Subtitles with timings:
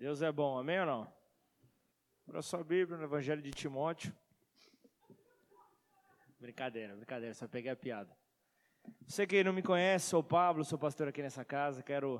[0.00, 1.12] Deus é bom, amém ou não?
[2.26, 4.16] Abra sua Bíblia no Evangelho de Timóteo.
[6.38, 8.16] Brincadeira, brincadeira, só peguei a piada.
[9.06, 12.18] Você que não me conhece, sou Pablo, sou pastor aqui nessa casa, quero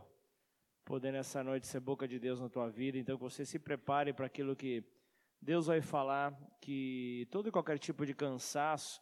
[0.84, 4.12] poder nessa noite ser boca de Deus na tua vida, então que você se prepare
[4.12, 4.84] para aquilo que
[5.40, 9.00] Deus vai falar, que todo e qualquer tipo de cansaço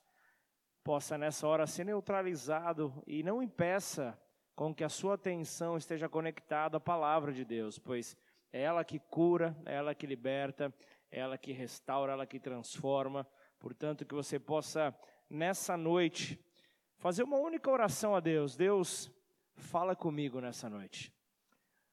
[0.85, 4.17] possa nessa hora ser neutralizado e não impeça
[4.55, 8.17] com que a sua atenção esteja conectada à palavra de Deus, pois
[8.53, 10.73] é ela que cura, é ela que liberta,
[11.11, 13.27] é ela que restaura, é ela que transforma.
[13.59, 14.97] Portanto, que você possa
[15.29, 16.39] nessa noite
[16.97, 18.57] fazer uma única oração a Deus.
[18.57, 19.11] Deus,
[19.55, 21.13] fala comigo nessa noite.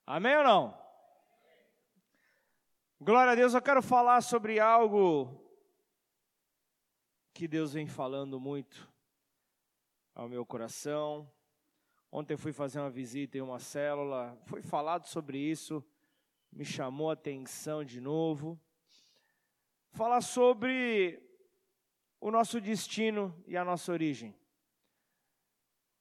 [0.06, 0.86] Amém ou não?
[3.00, 5.44] Glória a Deus, eu quero falar sobre algo
[7.34, 8.90] que Deus vem falando muito
[10.14, 11.30] ao meu coração.
[12.10, 15.84] Ontem fui fazer uma visita em uma célula, foi falado sobre isso,
[16.52, 18.60] me chamou a atenção de novo.
[19.92, 21.22] Falar sobre
[22.20, 24.34] o nosso destino e a nossa origem.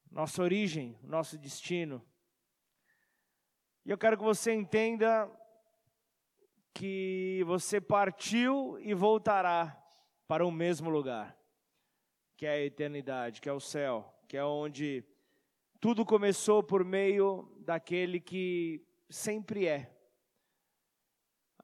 [0.10, 2.06] Nossa origem, nosso destino.
[3.86, 5.30] E eu quero que você entenda
[6.74, 9.82] que você partiu e voltará
[10.28, 11.38] para o mesmo lugar,
[12.36, 15.04] que é a eternidade, que é o céu, que é onde
[15.80, 19.95] tudo começou por meio daquele que sempre é.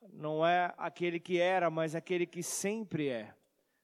[0.09, 3.33] Não é aquele que era, mas aquele que sempre é.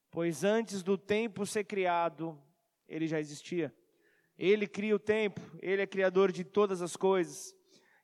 [0.09, 2.41] Pois antes do tempo ser criado,
[2.87, 3.73] ele já existia.
[4.37, 7.55] Ele cria o tempo, ele é criador de todas as coisas.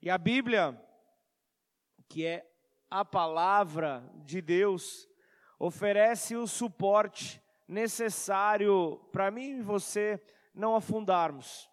[0.01, 0.79] E a Bíblia,
[2.07, 2.45] que é
[2.89, 5.07] a palavra de Deus,
[5.57, 10.21] oferece o suporte necessário para mim e você
[10.53, 11.69] não afundarmos.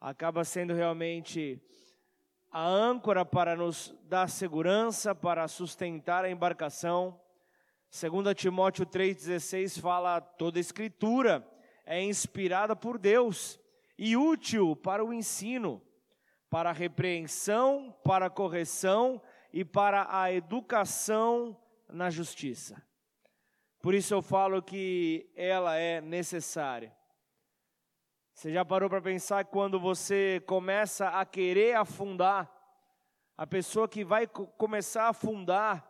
[0.00, 1.60] Acaba sendo realmente
[2.56, 7.20] a âncora para nos dar segurança, para sustentar a embarcação.
[7.90, 11.46] Segundo Timóteo 3:16 fala toda escritura
[11.84, 13.60] é inspirada por Deus
[13.98, 15.82] e útil para o ensino,
[16.48, 19.20] para a repreensão, para a correção
[19.52, 21.60] e para a educação
[21.90, 22.82] na justiça.
[23.82, 26.96] Por isso eu falo que ela é necessária.
[28.36, 32.55] Você já parou para pensar quando você começa a querer afundar,
[33.36, 35.86] a pessoa que vai começar a afundar,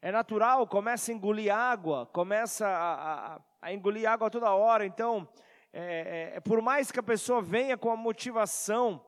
[0.00, 4.86] é natural, começa a engolir água, começa a, a, a engolir água toda hora.
[4.86, 5.26] Então,
[5.72, 9.04] é, é, é por mais que a pessoa venha com a motivação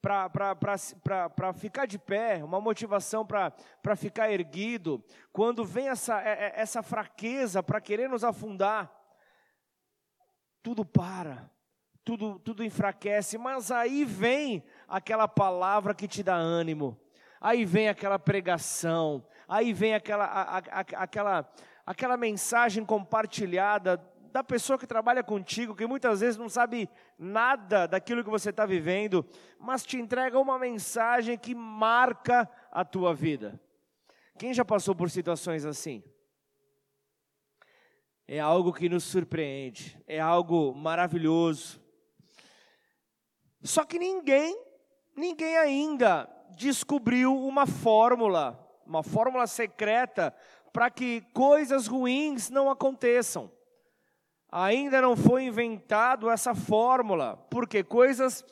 [0.00, 6.80] para ficar de pé, uma motivação para ficar erguido, quando vem essa, é, é, essa
[6.80, 8.92] fraqueza para querer nos afundar,
[10.62, 11.50] tudo para,
[12.04, 16.96] tudo, tudo enfraquece, mas aí vem aquela palavra que te dá ânimo,
[17.40, 21.52] aí vem aquela pregação, aí vem aquela, a, a, aquela,
[21.84, 24.02] aquela mensagem compartilhada
[24.32, 28.66] da pessoa que trabalha contigo, que muitas vezes não sabe nada daquilo que você está
[28.66, 29.24] vivendo,
[29.58, 33.58] mas te entrega uma mensagem que marca a tua vida.
[34.38, 36.04] Quem já passou por situações assim?
[38.28, 41.80] É algo que nos surpreende, é algo maravilhoso.
[43.62, 44.54] Só que ninguém,
[45.16, 50.34] ninguém ainda descobriu uma fórmula, uma fórmula secreta
[50.72, 53.50] para que coisas ruins não aconteçam
[54.50, 58.44] ainda não foi inventado essa fórmula, porque coisas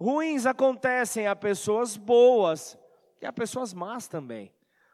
[0.00, 2.78] ruins acontecem a pessoas boas
[3.20, 4.50] e a pessoas más também.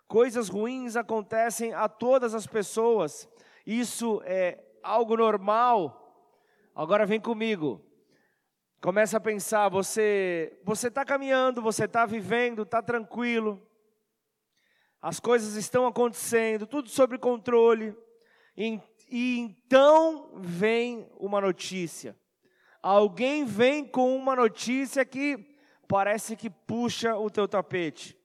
[0.08, 3.28] Coisas ruins acontecem a todas as pessoas.
[3.66, 6.02] Isso é algo normal.
[6.74, 7.80] Agora vem comigo.
[8.86, 13.60] Começa a pensar, você você está caminhando, você está vivendo, está tranquilo.
[15.02, 17.96] As coisas estão acontecendo, tudo sob controle
[18.56, 18.80] e
[19.10, 22.16] então vem uma notícia.
[22.80, 25.36] Alguém vem com uma notícia que
[25.88, 28.16] parece que puxa o teu tapete.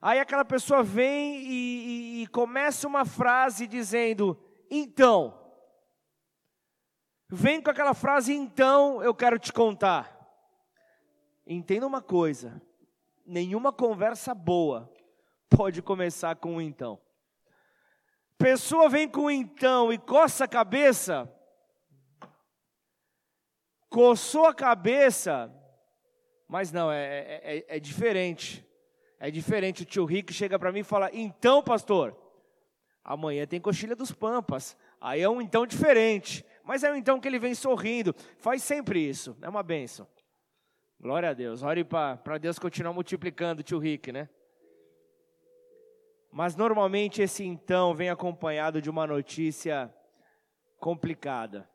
[0.00, 5.41] Aí aquela pessoa vem e, e, e começa uma frase dizendo: então.
[7.34, 10.14] Vem com aquela frase, então eu quero te contar.
[11.46, 12.60] Entenda uma coisa:
[13.26, 14.92] nenhuma conversa boa
[15.48, 17.00] pode começar com um então
[18.42, 21.32] pessoa vem com então e coça a cabeça,
[23.88, 25.48] coçou a cabeça,
[26.48, 28.66] mas não, é, é, é, é diferente.
[29.20, 29.84] É diferente.
[29.84, 32.16] O tio Rick chega para mim e fala: Então, pastor,
[33.04, 34.76] amanhã tem coxilha dos Pampas.
[35.00, 36.44] Aí é um então diferente.
[36.72, 38.14] Mas é então que ele vem sorrindo.
[38.38, 39.36] Faz sempre isso.
[39.42, 40.08] É uma benção.
[40.98, 41.62] Glória a Deus.
[41.62, 44.26] Ore para Deus continuar multiplicando, tio Rick, né?
[46.32, 49.94] Mas normalmente esse então vem acompanhado de uma notícia
[50.80, 51.68] complicada.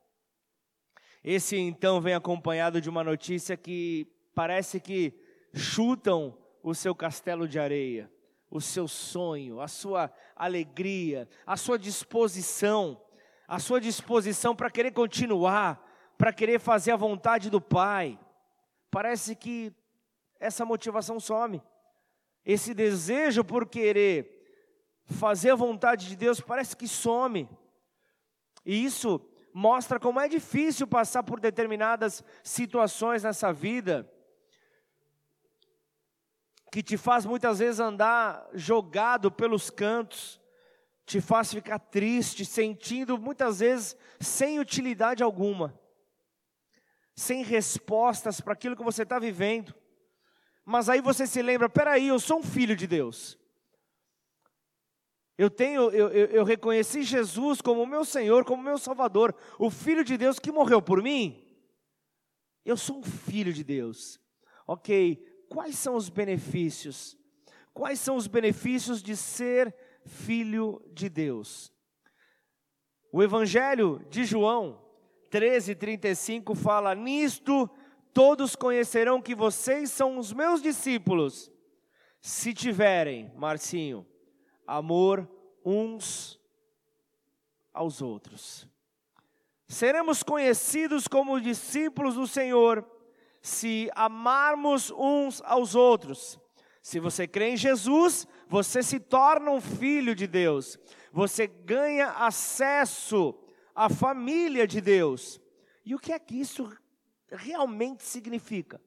[1.24, 5.14] Esse então vem acompanhado de uma notícia que parece que
[5.54, 8.12] chutam o seu castelo de areia,
[8.50, 13.00] o seu sonho, a sua alegria, a sua disposição,
[13.48, 15.82] a sua disposição para querer continuar,
[16.18, 18.20] para querer fazer a vontade do Pai.
[18.92, 19.74] Parece que
[20.40, 21.62] essa motivação some.
[22.46, 24.34] Esse desejo por querer
[25.06, 27.50] fazer a vontade de Deus parece que some.
[28.66, 29.22] E isso
[29.54, 34.08] mostra como é difícil passar por determinadas situações nessa vida,
[36.72, 40.40] que te faz muitas vezes andar jogado pelos cantos,
[41.08, 45.74] te faz ficar triste, sentindo muitas vezes sem utilidade alguma,
[47.16, 49.74] sem respostas para aquilo que você está vivendo.
[50.66, 53.40] Mas aí você se lembra: peraí, eu sou um filho de Deus.
[55.38, 60.04] Eu tenho, eu, eu, eu reconheci Jesus como meu Senhor, como meu Salvador, o Filho
[60.04, 61.42] de Deus que morreu por mim.
[62.66, 64.20] Eu sou um filho de Deus.
[64.66, 65.16] Ok,
[65.48, 67.16] quais são os benefícios?
[67.74, 69.74] Quais são os benefícios de ser
[70.08, 71.72] filho de Deus?
[73.12, 74.82] O Evangelho de João
[75.30, 77.70] 13:35 fala: Nisto
[78.14, 81.52] todos conhecerão que vocês são os meus discípulos,
[82.22, 84.06] se tiverem, Marcinho,
[84.66, 85.30] amor
[85.64, 86.40] uns
[87.74, 88.68] aos outros.
[89.68, 92.86] Seremos conhecidos como discípulos do Senhor
[93.42, 96.40] se amarmos uns aos outros.
[96.82, 100.80] Se você crê em Jesus, você se torna um filho de Deus.
[101.12, 103.38] Você ganha acesso
[103.76, 105.40] à família de Deus.
[105.86, 106.72] E o que é que isso
[107.30, 108.82] realmente significa?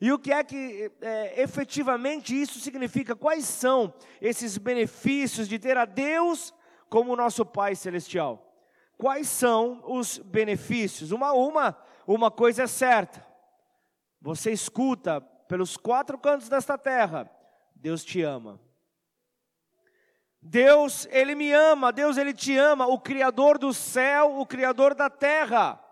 [0.00, 3.16] E o que é que é, efetivamente isso significa?
[3.16, 6.52] Quais são esses benefícios de ter a Deus
[6.90, 8.54] como nosso Pai Celestial?
[8.98, 11.10] Quais são os benefícios?
[11.10, 11.76] Uma, uma,
[12.06, 13.24] uma coisa é certa:
[14.20, 17.30] você escuta pelos quatro cantos desta terra,
[17.74, 18.60] Deus te ama.
[20.44, 25.10] Deus, Ele me ama, Deus, Ele te ama, o Criador do céu, o Criador da
[25.10, 25.82] terra,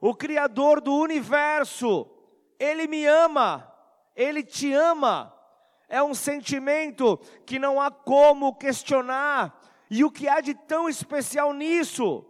[0.00, 2.10] o Criador do universo
[2.58, 3.72] ele me ama,
[4.14, 5.32] Ele te ama.
[5.88, 9.60] É um sentimento que não há como questionar.
[9.88, 12.24] E o que há de tão especial nisso?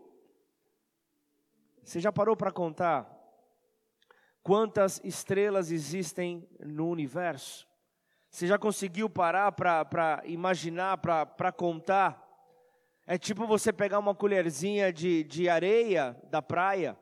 [1.82, 3.08] Você já parou para contar
[4.42, 7.66] quantas estrelas existem no universo?
[8.36, 12.22] Você já conseguiu parar para imaginar, para contar?
[13.06, 16.98] É tipo você pegar uma colherzinha de, de areia da praia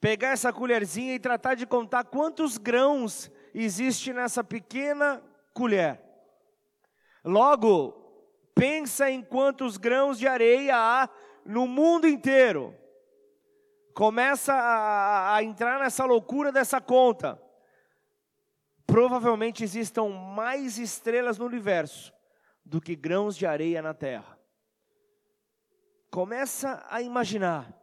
[0.00, 5.22] pegar essa colherzinha e tratar de contar quantos grãos existe nessa pequena
[5.52, 6.00] colher.
[7.24, 7.92] Logo,
[8.56, 11.08] pensa em quantos grãos de areia há
[11.46, 12.74] no mundo inteiro.
[13.94, 17.40] Começa a, a entrar nessa loucura dessa conta.
[18.94, 22.14] Provavelmente existam mais estrelas no universo
[22.64, 24.38] do que grãos de areia na terra.
[26.12, 27.76] Começa a imaginar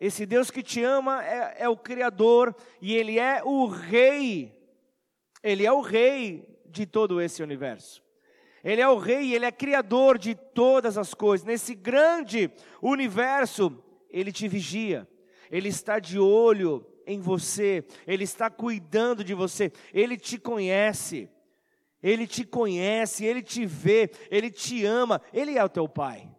[0.00, 4.56] esse Deus que te ama é, é, o Criador e Ele é o Rei.
[5.42, 8.00] Ele é o Rei de todo esse universo.
[8.62, 11.44] Ele é o Rei, Ele é Criador de todas as coisas.
[11.44, 15.08] Nesse grande universo, Ele te vigia.
[15.50, 17.84] Ele está de olho em você.
[18.06, 19.72] Ele está cuidando de você.
[19.92, 21.28] Ele te conhece.
[22.02, 25.20] Ele te conhece, Ele te vê, Ele te ama.
[25.32, 26.30] Ele é o teu Pai.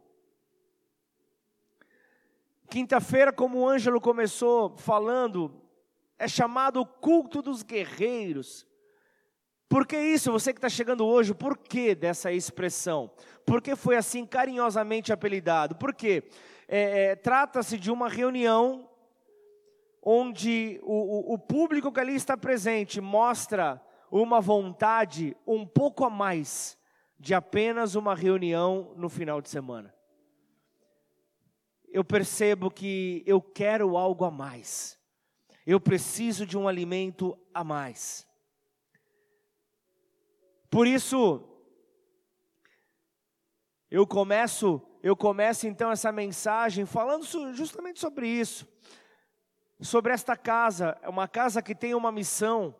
[2.70, 5.62] Quinta-feira, como o Ângelo começou falando,
[6.18, 8.66] é chamado o culto dos guerreiros.
[9.68, 10.32] Por que isso?
[10.32, 13.12] Você que está chegando hoje, por que dessa expressão?
[13.46, 15.76] Por que foi assim carinhosamente apelidado?
[15.76, 16.24] Por quê?
[16.68, 18.89] É, é, Trata-se de uma reunião
[20.02, 26.10] onde o, o, o público que ali está presente mostra uma vontade um pouco a
[26.10, 26.78] mais
[27.20, 29.94] de apenas uma reunião no final de semana
[31.92, 34.98] eu percebo que eu quero algo a mais.
[35.66, 38.28] Eu preciso de um alimento a mais.
[40.70, 41.44] Por isso,
[43.90, 48.68] eu começo, eu começo então essa mensagem falando justamente sobre isso.
[49.82, 52.76] Sobre esta casa, é uma casa que tem uma missão.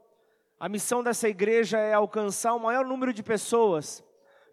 [0.60, 4.04] A missão dessa igreja é alcançar o maior número de pessoas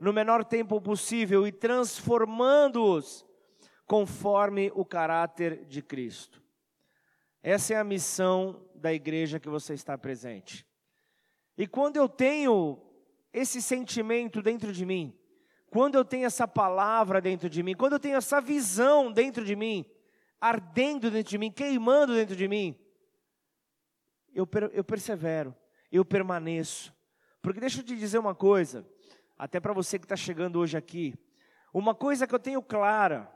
[0.01, 3.27] no menor tempo possível e transformando-os
[3.85, 6.41] conforme o caráter de Cristo.
[7.43, 10.65] Essa é a missão da igreja que você está presente.
[11.59, 12.81] E quando eu tenho
[13.33, 15.19] esse sentimento dentro de mim,
[15.69, 19.57] quando eu tenho essa palavra dentro de mim, quando eu tenho essa visão dentro de
[19.57, 19.85] mim,
[20.41, 22.79] ardendo dentro de mim, queimando dentro de mim,
[24.35, 25.55] eu, eu persevero,
[25.91, 26.95] eu permaneço.
[27.41, 28.87] Porque deixa eu te dizer uma coisa,
[29.39, 31.15] até para você que está chegando hoje aqui,
[31.73, 33.33] uma coisa que eu tenho clara,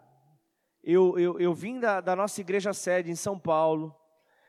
[0.82, 3.94] eu, eu, eu vim da, da nossa igreja sede em São Paulo,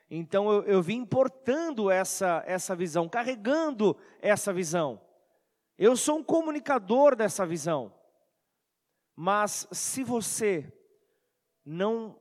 [0.10, 5.02] então eu, eu vim importando essa, essa visão, carregando essa visão.
[5.78, 7.94] Eu sou um comunicador dessa visão.
[9.16, 10.72] Mas se você
[11.66, 12.21] não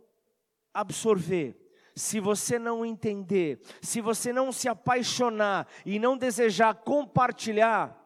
[0.80, 1.56] absorver,
[1.94, 7.96] se você não entender, se você não se apaixonar e não desejar compartilhar,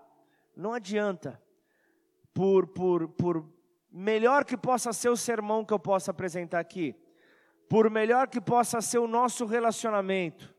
[0.57, 1.41] não adianta.
[2.33, 3.49] Por, por, por
[3.91, 6.97] melhor que possa ser o sermão que eu possa apresentar aqui,
[7.69, 10.53] por melhor que possa ser o nosso relacionamento,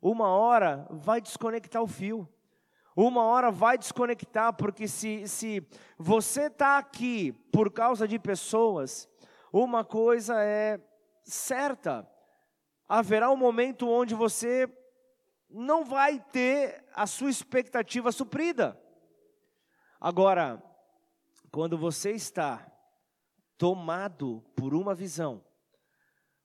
[0.00, 2.28] uma hora vai desconectar o fio.
[2.96, 5.66] Uma hora vai desconectar, porque se, se
[5.96, 9.08] você está aqui por causa de pessoas,
[9.52, 10.80] uma coisa é
[11.24, 12.08] certa:
[12.88, 14.68] haverá um momento onde você
[15.48, 18.80] não vai ter a sua expectativa suprida.
[20.00, 20.62] Agora,
[21.50, 22.66] quando você está
[23.58, 25.44] tomado por uma visão,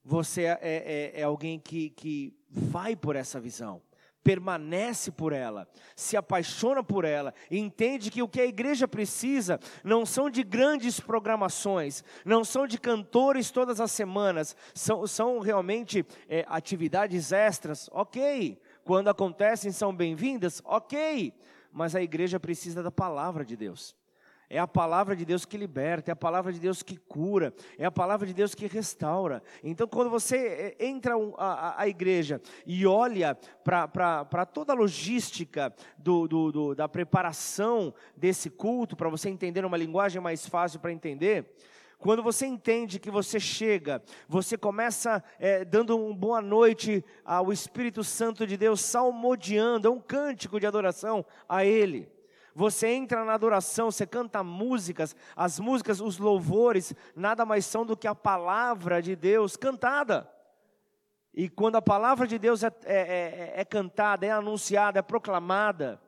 [0.03, 3.81] você é, é, é alguém que, que vai por essa visão,
[4.25, 10.03] permanece por ela, se apaixona por ela, entende que o que a igreja precisa não
[10.03, 16.43] são de grandes programações, não são de cantores todas as semanas, são, são realmente é,
[16.49, 18.59] atividades extras, ok.
[18.83, 21.31] Quando acontecem, são bem-vindas, ok.
[21.71, 23.95] Mas a igreja precisa da palavra de Deus.
[24.55, 27.83] É a palavra de Deus que liberta, é a palavra de Deus que cura, é
[27.83, 29.43] a palavra de Deus que restaura.
[29.61, 36.25] Então, quando você eh, entra a, a igreja e olha para toda a logística do,
[36.25, 41.53] do, do, da preparação desse culto, para você entender uma linguagem mais fácil para entender,
[41.99, 48.05] quando você entende que você chega, você começa é, dando uma boa noite ao Espírito
[48.05, 52.14] Santo de Deus, salmodiando, é um cântico de adoração a Ele.
[52.55, 57.97] Você entra na adoração, você canta músicas, as músicas, os louvores, nada mais são do
[57.97, 60.31] que a palavra de Deus cantada.
[61.33, 66.01] E quando a palavra de Deus é, é, é, é cantada, é anunciada, é proclamada,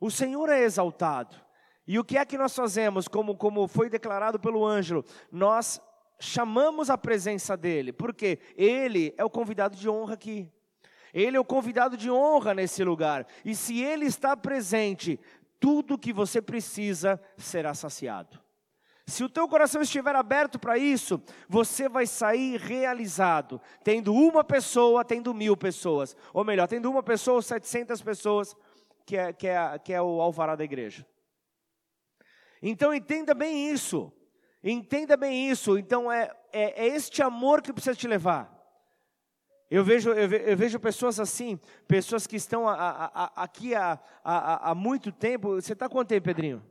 [0.00, 1.36] o Senhor é exaltado.
[1.86, 5.04] E o que é que nós fazemos, como, como foi declarado pelo ângelo?
[5.30, 5.80] Nós
[6.18, 10.50] chamamos a presença dele, porque ele é o convidado de honra aqui.
[11.14, 13.26] Ele é o convidado de honra nesse lugar.
[13.42, 15.18] E se ele está presente,
[15.60, 18.40] tudo que você precisa será saciado.
[19.08, 25.04] Se o teu coração estiver aberto para isso, você vai sair realizado, tendo uma pessoa,
[25.04, 28.56] tendo mil pessoas, ou melhor, tendo uma pessoa, setecentas pessoas,
[29.06, 31.06] que é, que é, que é o alvará da igreja.
[32.60, 34.12] Então entenda bem isso,
[34.62, 35.78] entenda bem isso.
[35.78, 38.55] Então é, é, é este amor que precisa te levar.
[39.68, 41.58] Eu vejo, eu, ve, eu vejo pessoas assim,
[41.88, 45.60] pessoas que estão a, a, a, aqui há, muito tempo.
[45.60, 46.62] Você está quanto tempo, Pedrinho?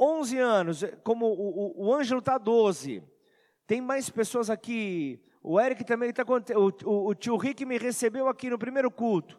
[0.00, 3.02] 11 anos, como o, o, o Ângelo está 12.
[3.66, 5.22] Tem mais pessoas aqui.
[5.42, 9.38] O Eric também está o, o, o tio Rick me recebeu aqui no primeiro culto.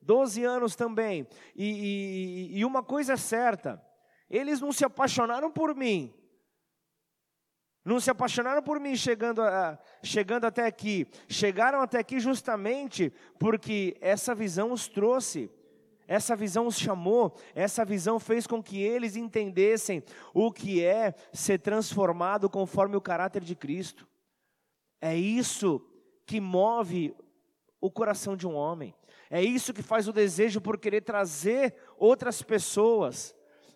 [0.00, 1.26] 12 anos também.
[1.56, 3.82] E, e, e uma coisa é certa:
[4.28, 6.14] eles não se apaixonaram por mim,
[7.84, 11.06] não se apaixonaram por mim chegando, a, chegando até aqui.
[11.28, 15.50] Chegaram até aqui justamente porque essa visão os trouxe.
[16.06, 20.02] Essa visão os chamou, essa visão fez com que eles entendessem
[20.34, 24.08] o que é ser transformado conforme o caráter de Cristo.
[25.00, 25.80] É isso
[26.26, 27.14] que move
[27.80, 28.92] o coração de um homem.
[29.30, 33.32] É isso que faz o desejo por querer trazer outras pessoas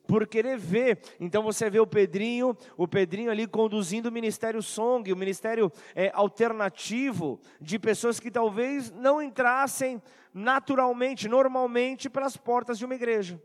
[0.06, 0.98] por querer ver.
[1.18, 6.10] Então você vê o Pedrinho, o Pedrinho ali conduzindo o ministério Song, o ministério é,
[6.14, 13.40] alternativo de pessoas que talvez não entrassem naturalmente, normalmente, pelas portas de uma igreja.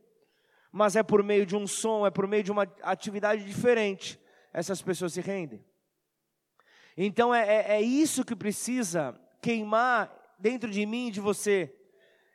[0.72, 4.20] Mas é por meio de um som, é por meio de uma atividade diferente,
[4.54, 5.64] essas pessoas se rendem.
[6.98, 11.74] Então é, é, é isso que precisa queimar dentro de mim e de você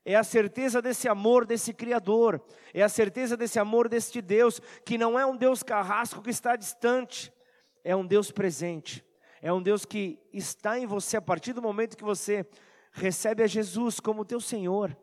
[0.05, 2.43] é a certeza desse amor desse Criador,
[2.75, 6.57] é a certeza desse amor deste Deus, que não é um Deus carrasco que está
[6.57, 7.33] distante,
[7.83, 9.05] é um Deus presente,
[9.41, 12.47] é um Deus que está em você a partir do momento que você
[12.93, 14.97] recebe a Jesus como teu Senhor.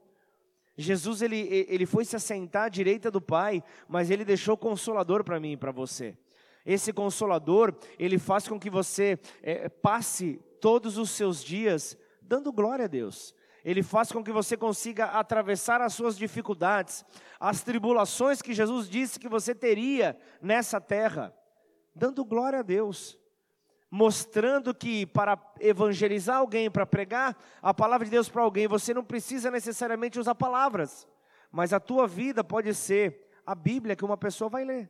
[0.78, 5.40] Jesus ele, ele foi se assentar à direita do Pai, mas ele deixou consolador para
[5.40, 6.16] mim e para você.
[6.66, 12.86] Esse consolador, ele faz com que você é, passe todos os seus dias dando glória
[12.86, 17.06] a Deus Ele faz com que você consiga atravessar as suas dificuldades,
[17.40, 21.34] as tribulações que Jesus disse que você teria nessa terra,
[21.94, 23.20] dando glória a Deus,
[23.90, 29.04] mostrando que para evangelizar alguém, para pregar a palavra de Deus para alguém, você não
[29.04, 31.08] precisa necessariamente usar palavras,
[31.52, 34.90] mas a tua vida pode ser a Bíblia que uma pessoa vai ler.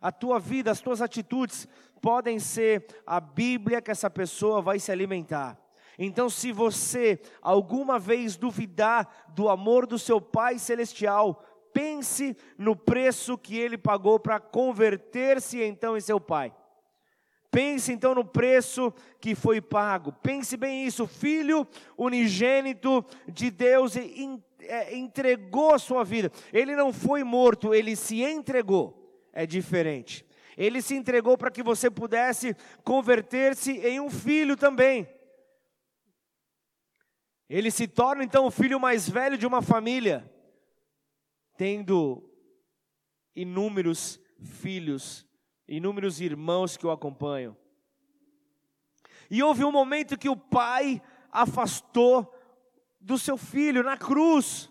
[0.00, 1.68] A tua vida, as tuas atitudes
[2.00, 5.58] podem ser a Bíblia que essa pessoa vai se alimentar.
[5.98, 13.36] Então, se você alguma vez duvidar do amor do seu Pai Celestial, pense no preço
[13.36, 16.54] que ele pagou para converter-se então em seu Pai.
[17.50, 20.12] Pense então no preço que foi pago.
[20.22, 21.06] Pense bem isso.
[21.06, 26.30] Filho unigênito de Deus é, entregou a sua vida.
[26.52, 29.26] Ele não foi morto, ele se entregou.
[29.32, 30.26] É diferente.
[30.56, 35.08] Ele se entregou para que você pudesse converter-se em um filho também.
[37.48, 40.30] Ele se torna então o filho mais velho de uma família,
[41.56, 42.22] tendo
[43.34, 45.26] inúmeros filhos,
[45.66, 47.56] inúmeros irmãos que o acompanham.
[49.30, 51.00] E houve um momento que o pai
[51.30, 52.34] afastou
[53.00, 54.70] do seu filho na cruz.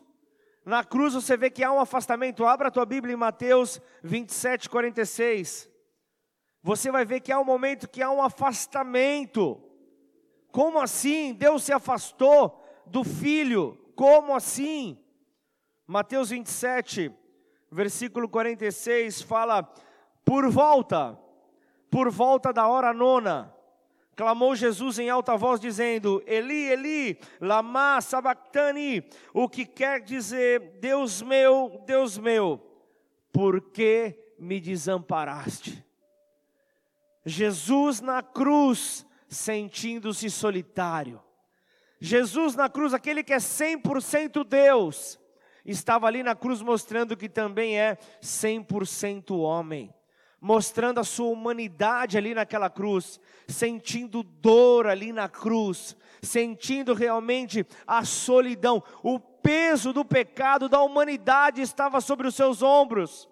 [0.66, 2.46] Na cruz você vê que há um afastamento.
[2.46, 5.70] Abra a tua Bíblia em Mateus 27, 46.
[6.62, 9.64] Você vai ver que há um momento que há um afastamento.
[10.52, 11.34] Como assim?
[11.34, 13.78] Deus se afastou do filho.
[13.96, 14.98] Como assim?
[15.86, 17.12] Mateus 27,
[17.72, 19.64] versículo 46 fala:
[20.26, 21.18] Por volta,
[21.90, 23.54] por volta da hora nona,
[24.16, 29.04] clamou Jesus em alta voz, dizendo: Eli, Eli, lama sabachthani,
[29.34, 32.62] o que quer dizer: Deus meu, Deus meu,
[33.32, 35.86] por que me desamparaste?
[37.26, 41.22] Jesus na cruz, sentindo-se solitário,
[42.00, 45.20] Jesus na cruz, aquele que é 100% Deus,
[45.66, 49.94] estava ali na cruz mostrando que também é 100% homem,
[50.40, 58.06] mostrando a sua humanidade ali naquela cruz, sentindo dor ali na cruz, sentindo realmente a
[58.06, 63.28] solidão, o peso do pecado da humanidade estava sobre os seus ombros.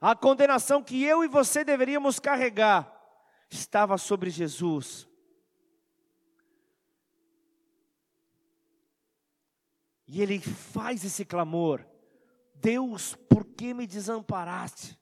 [0.00, 2.92] A condenação que eu e você deveríamos carregar
[3.50, 5.08] estava sobre Jesus.
[10.06, 11.84] E ele faz esse clamor:
[12.54, 14.98] Deus, por que me desamparaste?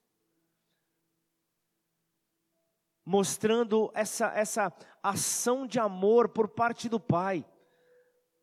[3.04, 7.44] Mostrando essa, essa ação de amor por parte do Pai.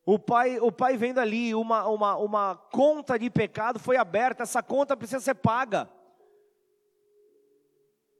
[0.03, 4.61] O pai, o pai vendo ali uma, uma, uma conta de pecado foi aberta, essa
[4.61, 5.87] conta precisa ser paga.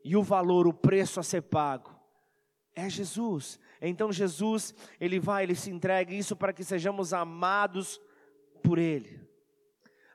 [0.04, 2.02] E o valor, o preço a ser pago
[2.76, 3.60] é Jesus.
[3.82, 8.00] Então Jesus, ele vai, ele se entrega isso para que sejamos amados
[8.62, 9.22] por ele.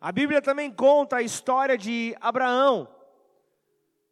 [0.00, 2.88] A Bíblia também conta a história de Abraão,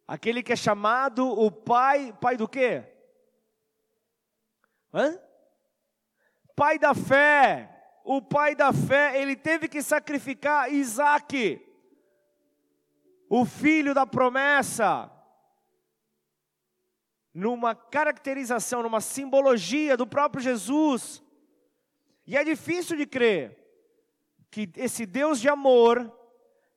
[0.07, 2.83] aquele que é chamado o pai, pai do quê?
[4.93, 5.19] Hã?
[6.55, 7.71] Pai da fé.
[8.03, 11.59] O pai da fé, ele teve que sacrificar Isaac,
[13.27, 15.11] o filho da promessa,
[17.33, 21.23] numa caracterização, numa simbologia do próprio Jesus.
[22.27, 23.64] E é difícil de crer
[24.49, 26.11] que esse Deus de amor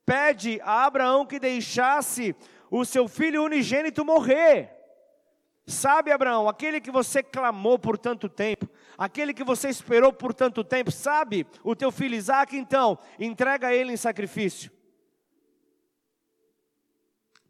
[0.04, 2.34] pede a Abraão que deixasse
[2.70, 4.74] o seu filho unigênito morrer.
[5.66, 10.64] Sabe, Abraão, aquele que você clamou por tanto tempo, aquele que você esperou por tanto
[10.64, 14.72] tempo, sabe, o teu filho Isaac, então, entrega ele em sacrifício.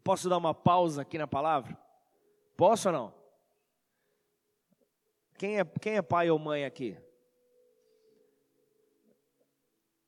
[0.03, 1.77] Posso dar uma pausa aqui na palavra?
[2.57, 3.13] Posso ou não?
[5.37, 6.97] Quem é, quem é pai ou mãe aqui?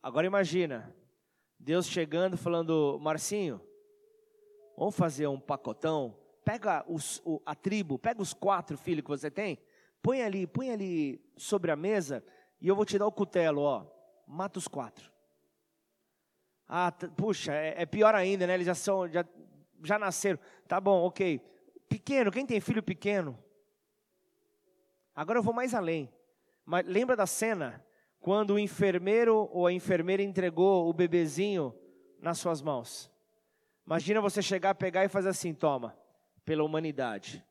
[0.04, 0.92] Agora imagina,
[1.60, 3.62] Deus chegando falando, Marcinho,
[4.76, 9.30] vamos fazer um pacotão, pega os, o, a tribo, pega os quatro filhos que você
[9.30, 9.60] tem,
[10.02, 12.24] põe ali, põe ali sobre a mesa
[12.60, 13.86] e eu vou te dar o cutelo, ó,
[14.28, 15.12] mata os quatro.
[16.68, 18.56] Ah, puxa, é, é, pior ainda, né?
[18.56, 19.24] Eles já são, já,
[19.84, 20.40] já nasceram.
[20.68, 21.40] Tá bom, ok.
[21.90, 23.38] Pequeno, quem tem filho pequeno?
[25.14, 26.10] Agora eu vou mais além.
[26.66, 27.86] Mas lembra da cena
[28.22, 31.76] quando o enfermeiro ou a enfermeira entregou o bebezinho
[32.22, 33.12] nas suas mãos.
[33.86, 35.98] Imagina você chegar, pegar e fazer assim: toma,
[36.46, 37.44] pela humanidade.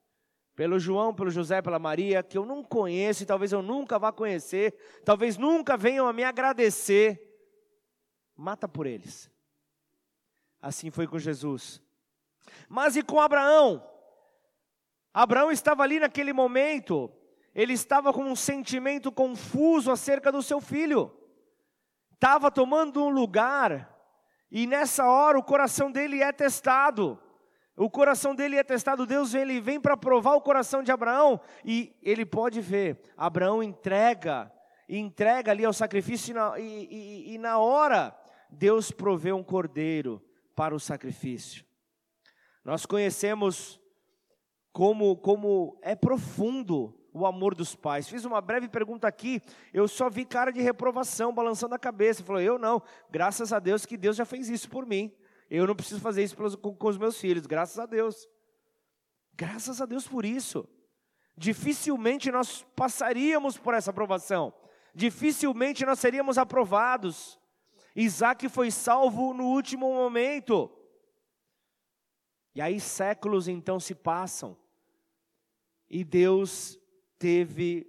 [0.54, 4.12] Pelo João, pelo José, pela Maria, que eu não conheço e talvez eu nunca vá
[4.12, 7.20] conhecer, talvez nunca venham a me agradecer.
[8.37, 9.30] Mata por eles.
[10.61, 11.83] Assim foi com Jesus.
[12.68, 13.83] Mas e com Abraão?
[15.12, 17.11] Abraão estava ali naquele momento,
[17.54, 21.12] ele estava com um sentimento confuso acerca do seu filho.
[22.14, 23.96] estava tomando um lugar,
[24.50, 27.18] e nessa hora o coração dele é testado.
[27.76, 31.96] O coração dele é testado, Deus ele vem para provar o coração de Abraão e
[32.02, 33.00] ele pode ver.
[33.16, 34.52] Abraão entrega,
[34.86, 38.14] entrega ali ao sacrifício e na, e, e, e na hora
[38.50, 40.22] Deus provê um cordeiro
[40.54, 41.64] para o sacrifício.
[42.62, 43.80] Nós conhecemos
[44.72, 48.08] como, como é profundo o amor dos pais.
[48.08, 49.42] Fiz uma breve pergunta aqui,
[49.72, 52.24] eu só vi cara de reprovação, balançando a cabeça.
[52.24, 55.12] Falou, eu não, graças a Deus que Deus já fez isso por mim.
[55.48, 58.28] Eu não preciso fazer isso com, com os meus filhos, graças a Deus.
[59.34, 60.68] Graças a Deus por isso.
[61.36, 64.52] Dificilmente nós passaríamos por essa aprovação.
[64.94, 67.40] Dificilmente nós seríamos aprovados.
[67.96, 70.70] Isaac foi salvo no último momento.
[72.54, 74.56] E aí séculos então se passam.
[75.88, 76.79] E Deus
[77.20, 77.87] teve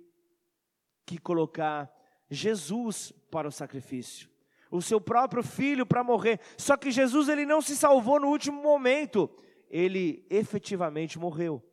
[1.05, 1.89] que colocar
[2.29, 4.29] Jesus para o sacrifício.
[4.69, 6.39] O seu próprio filho para morrer.
[6.57, 9.29] Só que Jesus ele não se salvou no último momento.
[9.69, 11.63] Ele efetivamente morreu.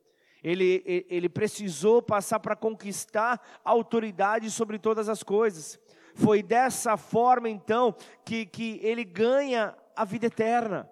[0.41, 5.77] Ele, ele precisou passar para conquistar autoridade sobre todas as coisas.
[6.15, 7.93] Foi dessa forma então
[8.25, 10.89] que, que ele ganha a vida eterna.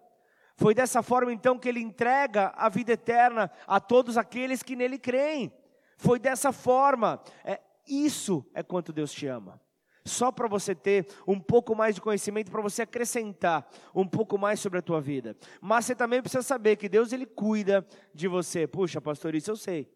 [0.57, 4.97] Foi dessa forma então que ele entrega a vida eterna a todos aqueles que nele
[4.97, 5.51] creem.
[5.97, 7.21] Foi dessa forma.
[7.43, 9.59] É, isso é quanto Deus te ama.
[10.05, 14.59] Só para você ter um pouco mais de conhecimento, para você acrescentar um pouco mais
[14.59, 15.35] sobre a tua vida.
[15.59, 18.65] Mas você também precisa saber que Deus ele cuida de você.
[18.65, 19.91] Puxa, pastor, isso eu sei.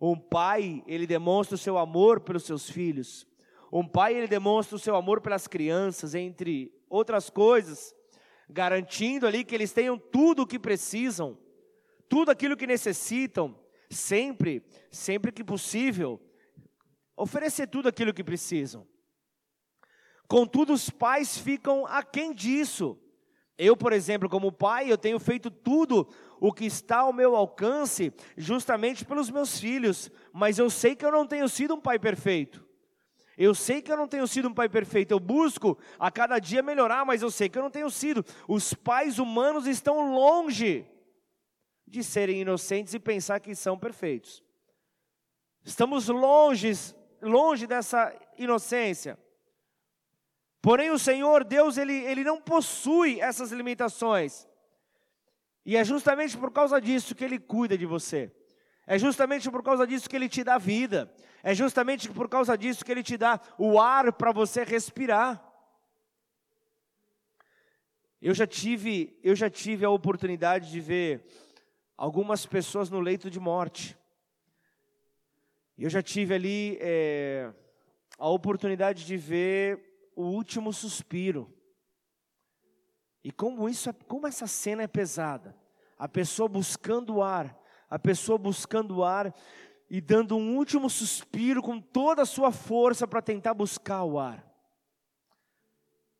[0.00, 3.26] Um pai, ele demonstra o seu amor pelos seus filhos.
[3.72, 7.94] Um pai, ele demonstra o seu amor pelas crianças, entre outras coisas,
[8.48, 11.36] garantindo ali que eles tenham tudo o que precisam,
[12.08, 13.58] tudo aquilo que necessitam,
[13.90, 16.20] sempre, sempre que possível,
[17.16, 18.86] oferecer tudo aquilo que precisam.
[20.28, 22.98] Contudo, os pais ficam aquém disso.
[23.58, 28.12] Eu, por exemplo, como pai, eu tenho feito tudo o que está ao meu alcance,
[28.36, 32.66] justamente pelos meus filhos, mas eu sei que eu não tenho sido um pai perfeito.
[33.38, 36.62] Eu sei que eu não tenho sido um pai perfeito, eu busco a cada dia
[36.62, 38.24] melhorar, mas eu sei que eu não tenho sido.
[38.48, 40.86] Os pais humanos estão longe
[41.86, 44.42] de serem inocentes e pensar que são perfeitos.
[45.64, 46.72] Estamos longe,
[47.22, 49.18] longe dessa inocência.
[50.60, 54.48] Porém, o Senhor Deus, ele, ele não possui essas limitações.
[55.64, 58.32] E é justamente por causa disso que Ele cuida de você.
[58.86, 61.12] É justamente por causa disso que Ele te dá vida.
[61.42, 65.42] É justamente por causa disso que Ele te dá o ar para você respirar.
[68.22, 71.26] Eu já tive, eu já tive a oportunidade de ver
[71.96, 73.96] algumas pessoas no leito de morte.
[75.78, 77.52] Eu já tive ali é,
[78.18, 81.52] a oportunidade de ver o último suspiro.
[83.22, 85.56] E como isso, é, como essa cena é pesada.
[85.98, 89.34] A pessoa buscando ar, a pessoa buscando ar
[89.88, 94.44] e dando um último suspiro com toda a sua força para tentar buscar o ar.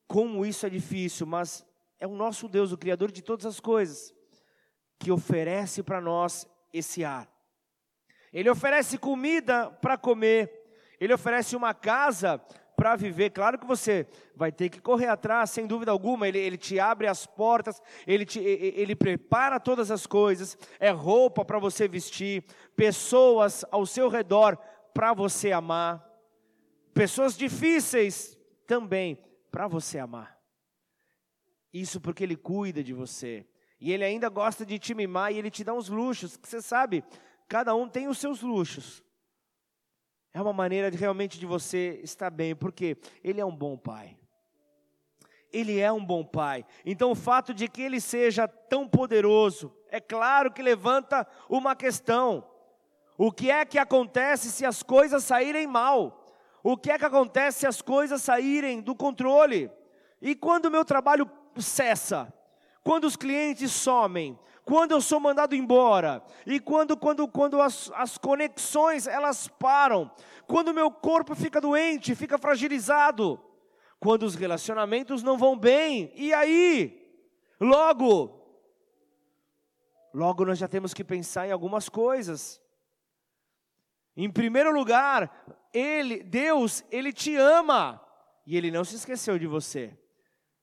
[0.07, 1.67] Como isso é difícil, mas
[1.99, 4.16] é o nosso Deus, o Criador de todas as coisas
[4.99, 7.29] que oferece para nós esse ar.
[8.33, 10.51] Ele oferece comida para comer,
[11.01, 12.39] ele oferece uma casa
[12.77, 13.31] para viver.
[13.31, 16.29] Claro que você vai ter que correr atrás, sem dúvida alguma.
[16.29, 20.59] Ele, ele te abre as portas, ele, te, ele prepara todas as coisas.
[20.79, 22.45] É roupa para você vestir,
[22.77, 24.59] pessoas ao seu redor
[24.93, 26.07] para você amar,
[26.95, 30.39] pessoas difíceis também para você amar.
[31.73, 33.47] Isso porque Ele cuida de você.
[33.81, 36.63] E ele ainda gosta de te mimar e ele te dá uns luxos, que você
[36.63, 37.05] sabe,
[37.49, 39.03] cada um tem os seus luxos.
[40.33, 44.17] É uma maneira de realmente de você estar bem, porque ele é um bom pai.
[45.53, 46.65] Ele é um bom pai.
[46.85, 52.47] Então o fato de que ele seja tão poderoso, é claro que levanta uma questão.
[53.17, 56.27] O que é que acontece se as coisas saírem mal?
[56.63, 59.71] O que é que acontece se as coisas saírem do controle?
[60.21, 62.33] E quando o meu trabalho cessa?
[62.87, 68.17] Quando os clientes somem, quando eu sou mandado embora, e quando, quando, quando as, as
[68.17, 70.09] conexões elas param,
[70.47, 73.41] quando meu corpo fica doente, fica fragilizado,
[73.99, 77.13] quando os relacionamentos não vão bem, e aí?
[77.61, 78.41] Logo,
[80.15, 82.63] logo nós já temos que pensar em algumas coisas.
[84.17, 85.45] Em primeiro lugar,
[85.75, 88.01] ele, Deus, ele te ama
[88.47, 89.99] e ele não se esqueceu de você.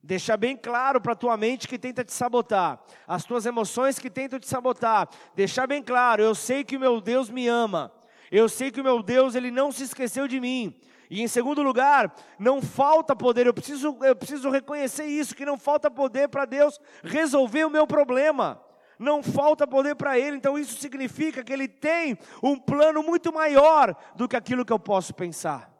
[0.05, 4.09] Deixar bem claro para a tua mente que tenta te sabotar, as tuas emoções que
[4.09, 5.07] tentam te sabotar.
[5.33, 7.89] Deixar bem claro, eu sei que o meu Deus me ama.
[8.29, 10.77] Eu sei que o meu Deus ele não se esqueceu de mim.
[11.09, 15.57] E em segundo lugar, não falta poder, eu preciso, eu preciso reconhecer isso, que não
[15.57, 18.61] falta poder para Deus resolver o meu problema.
[18.99, 23.95] Não falta poder para Ele, então isso significa que Ele tem um plano muito maior
[24.15, 25.71] do que aquilo que eu posso pensar.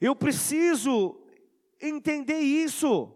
[0.00, 1.21] Eu preciso
[1.82, 3.14] entender isso.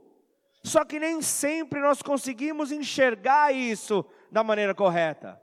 [0.62, 5.40] Só que nem sempre nós conseguimos enxergar isso da maneira correta.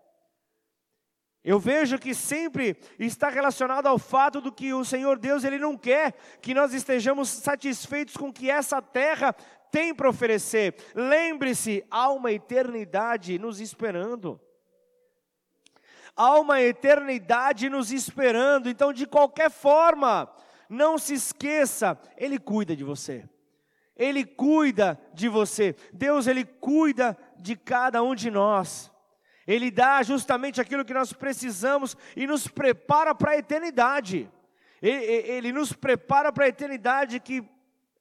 [1.44, 5.78] Eu vejo que sempre está relacionado ao fato do que o Senhor Deus ele não
[5.78, 9.34] quer que nós estejamos satisfeitos com o que essa terra
[9.70, 10.76] tem para oferecer.
[10.96, 14.40] Lembre-se, há uma eternidade nos esperando.
[16.16, 18.70] Há uma eternidade nos esperando.
[18.70, 20.32] Então, de qualquer forma,
[20.74, 23.30] não se esqueça, ele cuida de você.
[23.96, 25.76] Ele cuida de você.
[25.94, 28.92] Deus ele cuida de cada um de nós.
[29.46, 34.30] Ele dá justamente aquilo que nós precisamos e nos prepara para a eternidade.
[34.82, 37.44] Ele, ele nos prepara para a eternidade que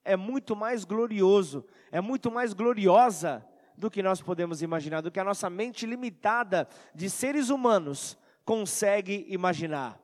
[0.03, 3.45] é muito mais glorioso, é muito mais gloriosa
[3.77, 9.25] do que nós podemos imaginar, do que a nossa mente limitada de seres humanos consegue
[9.29, 9.99] imaginar.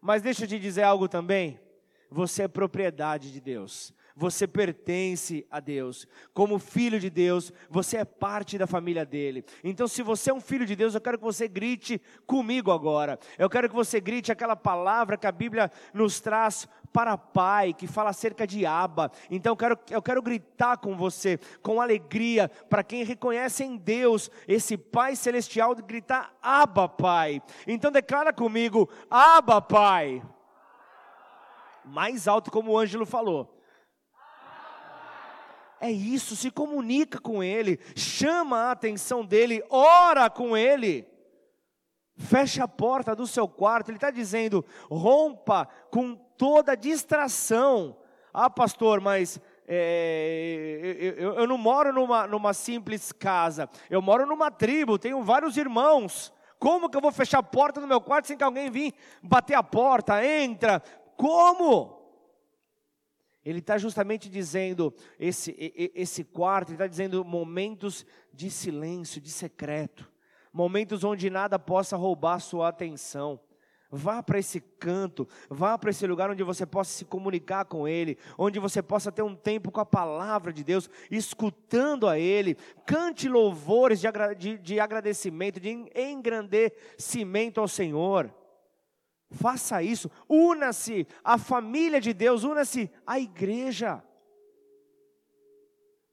[0.00, 1.60] Mas deixa eu te dizer algo também.
[2.10, 6.06] Você é propriedade de Deus você pertence a Deus.
[6.34, 9.42] Como filho de Deus, você é parte da família dele.
[9.64, 13.18] Então, se você é um filho de Deus, eu quero que você grite comigo agora.
[13.38, 17.86] Eu quero que você grite aquela palavra que a Bíblia nos traz para pai, que
[17.86, 19.10] fala acerca de Abba.
[19.30, 24.30] Então eu quero, eu quero gritar com você, com alegria, para quem reconhece em Deus
[24.46, 27.40] esse Pai Celestial, gritar Abba, Pai.
[27.66, 30.20] Então declara comigo, Abba, Pai.
[31.84, 33.56] Mais alto, como o Ângelo falou.
[35.80, 41.08] É isso, se comunica com Ele, chama a atenção dEle, ora com Ele.
[42.16, 47.96] Fecha a porta do seu quarto, Ele está dizendo: rompa com toda distração.
[48.32, 54.26] Ah, pastor, mas é, eu, eu, eu, não moro numa, numa simples casa, eu moro
[54.26, 56.32] numa tribo, tenho vários irmãos.
[56.58, 59.54] Como que eu vou fechar a porta do meu quarto sem que alguém vir bater
[59.54, 60.22] a porta?
[60.22, 60.82] Entra.
[61.20, 62.00] Como?
[63.44, 65.54] Ele está justamente dizendo, esse,
[65.94, 70.10] esse quarto, ele está dizendo momentos de silêncio, de secreto,
[70.50, 73.38] momentos onde nada possa roubar sua atenção.
[73.90, 78.16] Vá para esse canto, vá para esse lugar onde você possa se comunicar com Ele,
[78.38, 82.56] onde você possa ter um tempo com a palavra de Deus, escutando a Ele.
[82.86, 88.32] Cante louvores de, de, de agradecimento, de engrandecimento ao Senhor.
[89.30, 94.02] Faça isso, una-se à família de Deus, una-se à igreja.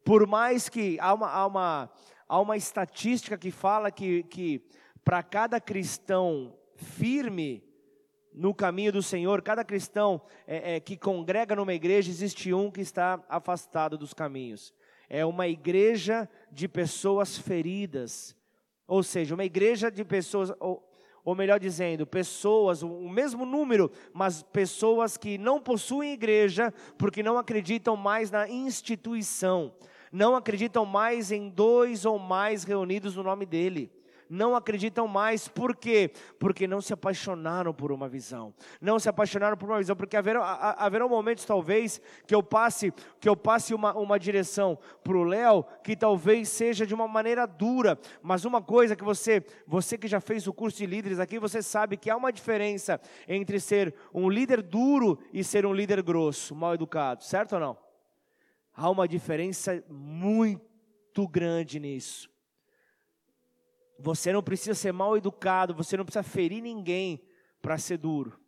[0.05, 1.91] Por mais que há uma, há uma,
[2.29, 4.61] há uma estatística que fala que, que
[5.03, 7.63] para cada cristão firme
[8.33, 12.81] no caminho do Senhor, cada cristão é, é, que congrega numa igreja, existe um que
[12.81, 14.73] está afastado dos caminhos.
[15.09, 18.35] É uma igreja de pessoas feridas,
[18.87, 20.51] ou seja, uma igreja de pessoas,
[21.27, 27.37] ou, melhor dizendo, pessoas, o mesmo número, mas pessoas que não possuem igreja porque não
[27.37, 29.73] acreditam mais na instituição,
[30.09, 33.91] não acreditam mais em dois ou mais reunidos no nome dele
[34.29, 36.11] não acreditam mais, por quê?
[36.39, 40.41] Porque não se apaixonaram por uma visão, não se apaixonaram por uma visão, porque haverão,
[40.43, 45.63] haverão momentos talvez que eu passe, que eu passe uma, uma direção para o Léo,
[45.83, 50.19] que talvez seja de uma maneira dura, mas uma coisa que você, você que já
[50.19, 54.29] fez o curso de líderes aqui, você sabe que há uma diferença entre ser um
[54.29, 57.77] líder duro e ser um líder grosso, mal educado, certo ou não?
[58.73, 62.29] Há uma diferença muito grande nisso.
[63.99, 67.21] Você não precisa ser mal educado, você não precisa ferir ninguém
[67.61, 68.39] para ser duro.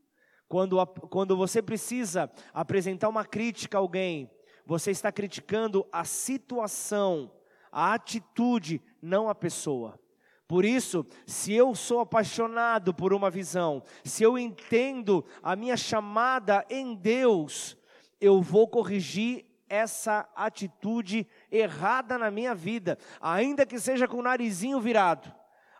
[0.47, 4.29] Quando, quando você precisa apresentar uma crítica a alguém,
[4.65, 7.31] você está criticando a situação,
[7.71, 9.99] a atitude, não a pessoa.
[10.47, 16.65] Por isso, se eu sou apaixonado por uma visão, se eu entendo a minha chamada
[16.69, 17.77] em Deus,
[18.19, 24.79] eu vou corrigir essa atitude errada na minha vida, ainda que seja com o narizinho
[24.79, 25.31] virado.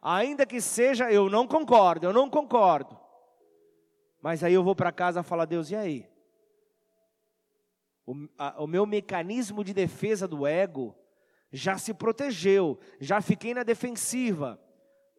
[0.02, 2.98] Ainda que seja, eu não concordo, eu não concordo.
[4.22, 6.10] Mas aí eu vou para casa falo, Deus, e aí?
[8.06, 10.96] O, a, o meu mecanismo de defesa do ego
[11.52, 14.60] já se protegeu, já fiquei na defensiva.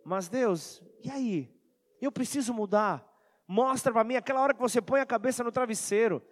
[0.05, 1.55] Mas Deus, e aí?
[2.01, 3.07] Eu preciso mudar.
[3.47, 6.23] Mostra para mim aquela hora que você põe a cabeça no travesseiro.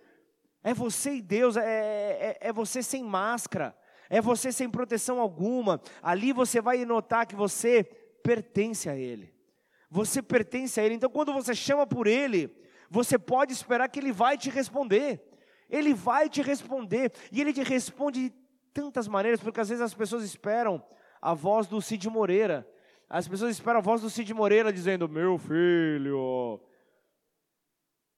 [0.62, 3.76] É você e Deus, é, é, é você sem máscara,
[4.10, 5.80] é você sem proteção alguma.
[6.02, 7.84] Ali você vai notar que você
[8.28, 9.34] pertence a Ele.
[9.90, 10.96] Você pertence a Ele.
[10.96, 12.54] Então, quando você chama por Ele,
[12.90, 15.22] você pode esperar que Ele vai te responder.
[15.70, 17.10] Ele vai te responder.
[17.32, 18.34] E Ele te responde de
[18.74, 20.84] tantas maneiras, porque às vezes as pessoas esperam
[21.22, 22.68] a voz do Cid Moreira.
[23.08, 26.60] As pessoas esperam a voz do Cid Moreira dizendo: Meu filho.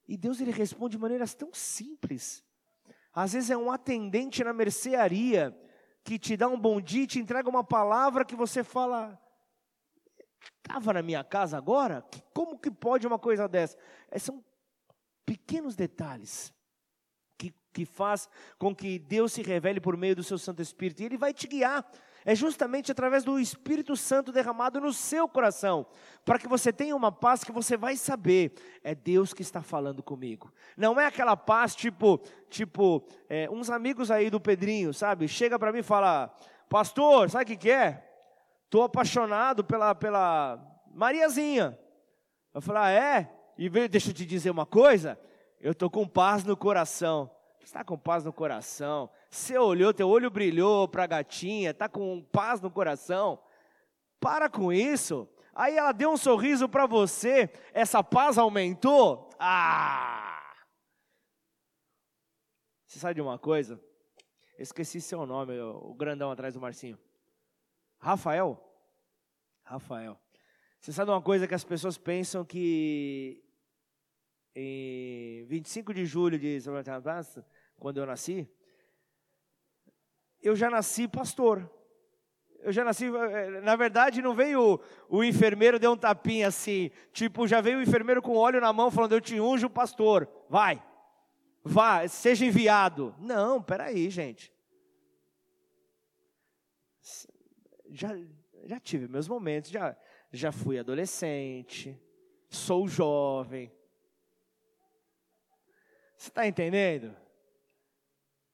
[0.09, 2.45] E Deus ele responde de maneiras tão simples.
[3.15, 5.57] Às vezes é um atendente na mercearia
[6.03, 9.17] que te dá um bom dia, te entrega uma palavra que você fala:
[10.63, 12.05] estava na minha casa agora?
[12.33, 13.77] Como que pode uma coisa dessa?
[14.11, 14.45] É, são
[15.27, 16.53] pequenos detalhes
[17.39, 21.03] que, que faz com que Deus se revele por meio do seu Santo Espírito.
[21.03, 21.85] E Ele vai te guiar.
[22.25, 25.87] É justamente através do Espírito Santo derramado no seu coração,
[26.25, 28.53] para que você tenha uma paz que você vai saber,
[28.85, 30.53] é Deus que está falando comigo.
[30.77, 35.27] Não é aquela paz tipo, tipo, é, uns amigos aí do Pedrinho, sabe?
[35.29, 36.35] Chega para mim e fala,
[36.69, 38.10] pastor, sabe o que, que é?
[38.71, 41.77] Estou apaixonado pela, pela Mariazinha.
[42.55, 43.29] Eu falo, ah, é?
[43.59, 45.19] E deixa eu te dizer uma coisa,
[45.61, 47.29] eu estou com paz no coração.
[47.59, 49.11] Você está com paz no coração.
[49.29, 53.43] Você olhou, teu olho brilhou para a gatinha, está com paz no coração.
[54.21, 55.29] Para com isso.
[55.53, 59.31] Aí ela deu um sorriso para você, essa paz aumentou.
[59.37, 60.55] Ah!
[62.87, 63.83] Você sabe de uma coisa?
[64.57, 66.97] esqueci seu nome, o grandão atrás do Marcinho.
[68.01, 68.59] Rafael?
[69.63, 70.19] Rafael.
[70.81, 73.45] Você sabe uma coisa que as pessoas pensam que
[74.57, 76.59] em 25 de julho de
[77.79, 78.49] quando eu nasci,
[80.43, 81.71] eu já nasci pastor.
[82.61, 84.75] Eu já nasci, eh, na verdade, não veio
[85.09, 88.73] o, o enfermeiro deu um tapinha assim, tipo, já veio o enfermeiro com óleo na
[88.73, 90.29] mão falando: "Eu te unjo, pastor.
[90.49, 90.83] Vai.
[91.63, 93.15] Vá, seja enviado".
[93.19, 94.53] Não, peraí, gente
[97.91, 98.17] já,
[98.65, 99.97] já tive meus momentos, já,
[100.33, 102.01] já fui adolescente,
[102.49, 103.73] sou jovem.
[106.17, 107.17] Você está entendendo?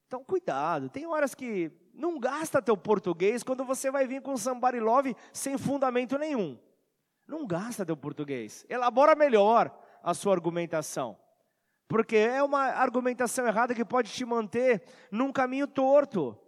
[0.07, 0.89] Então, cuidado.
[0.89, 5.59] Tem horas que não gasta teu português quando você vai vir com somebody love sem
[5.59, 6.59] fundamento nenhum.
[7.27, 8.65] Não gasta teu português.
[8.69, 11.19] Elabora melhor a sua argumentação.
[11.89, 16.39] Porque é uma argumentação errada que pode te manter num caminho torto.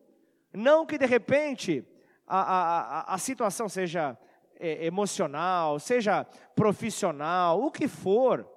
[0.52, 1.84] Não que de repente
[2.28, 4.18] a, a, a situação seja
[4.58, 8.48] é, emocional, seja profissional, o que for,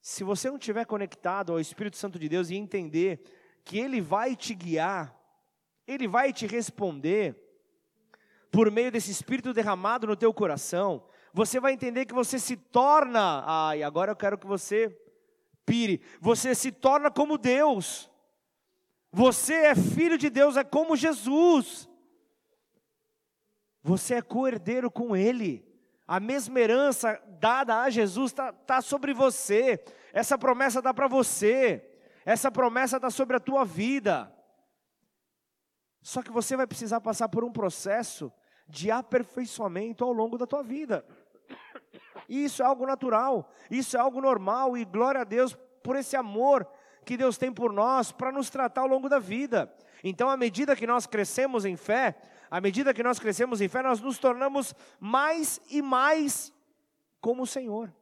[0.00, 3.20] se você não estiver conectado ao Espírito Santo de Deus e entender
[3.64, 5.14] que Ele vai te guiar,
[5.86, 7.36] Ele vai te responder,
[8.50, 13.44] por meio desse Espírito derramado no teu coração, você vai entender que você se torna,
[13.76, 14.96] e agora eu quero que você
[15.66, 18.10] pire, você se torna como Deus,
[19.12, 21.87] você é filho de Deus, é como Jesus,
[23.88, 25.66] você é co-herdeiro com Ele.
[26.06, 29.82] A mesma herança dada a Jesus está tá sobre você.
[30.12, 31.82] Essa promessa dá para você.
[32.26, 34.30] Essa promessa está sobre a tua vida.
[36.02, 38.30] Só que você vai precisar passar por um processo
[38.68, 41.02] de aperfeiçoamento ao longo da tua vida.
[42.28, 46.14] E isso é algo natural, isso é algo normal, e glória a Deus por esse
[46.14, 46.70] amor
[47.06, 49.74] que Deus tem por nós para nos tratar ao longo da vida.
[50.04, 52.14] Então, à medida que nós crescemos em fé,
[52.50, 56.52] à medida que nós crescemos em fé, nós nos tornamos mais e mais
[57.20, 57.92] como o Senhor.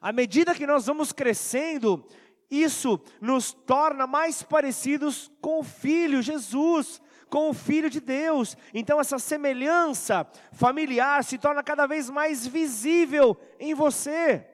[0.00, 2.04] À medida que nós vamos crescendo,
[2.50, 8.56] isso nos torna mais parecidos com o Filho Jesus, com o Filho de Deus.
[8.74, 14.46] Então, essa semelhança familiar se torna cada vez mais visível em você.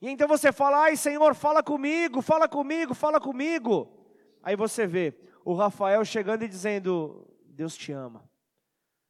[0.00, 3.88] E então você fala, ai Senhor, fala comigo, fala comigo, fala comigo.
[4.42, 8.28] Aí você vê, o Rafael chegando e dizendo: Deus te ama.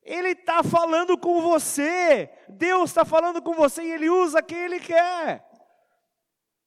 [0.02, 4.80] Ele está falando com você, Deus está falando com você e Ele usa quem Ele
[4.80, 5.48] quer.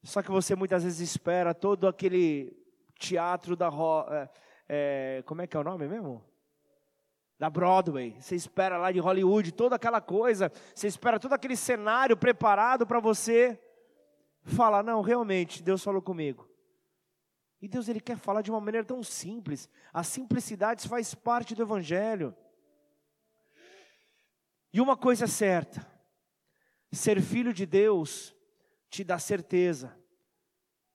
[0.04, 2.56] Só que você muitas vezes espera todo aquele
[2.98, 3.70] teatro da.
[4.10, 4.30] É,
[4.68, 6.24] é, como é que é o nome mesmo?
[7.38, 8.16] Da Broadway.
[8.20, 10.52] Você espera lá de Hollywood, toda aquela coisa.
[10.74, 13.60] Você espera todo aquele cenário preparado para você
[14.44, 16.45] falar: não, realmente, Deus falou comigo.
[17.66, 19.68] E Deus ele quer falar de uma maneira tão simples.
[19.92, 22.38] A simplicidade faz parte do evangelho.
[24.72, 25.84] E uma coisa é certa:
[26.92, 28.36] ser filho de Deus
[28.88, 30.00] te dá certeza.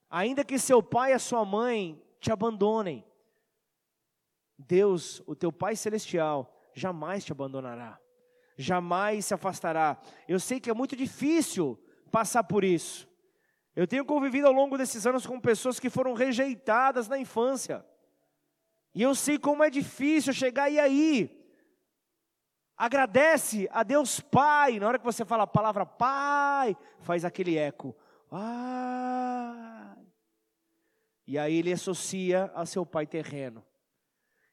[0.09, 3.05] Ainda que seu pai e a sua mãe te abandonem,
[4.57, 7.99] Deus, o teu Pai celestial, jamais te abandonará.
[8.57, 10.01] Jamais se afastará.
[10.29, 11.77] Eu sei que é muito difícil
[12.13, 13.10] passar por isso.
[13.75, 17.85] Eu tenho convivido ao longo desses anos com pessoas que foram rejeitadas na infância.
[18.95, 21.39] E eu sei como é difícil chegar e aí.
[22.77, 24.79] Agradece a Deus Pai.
[24.81, 27.95] Na hora que você fala a palavra Pai, faz aquele eco.
[28.31, 29.97] Ah.
[31.27, 33.65] E aí ele associa a seu pai terreno.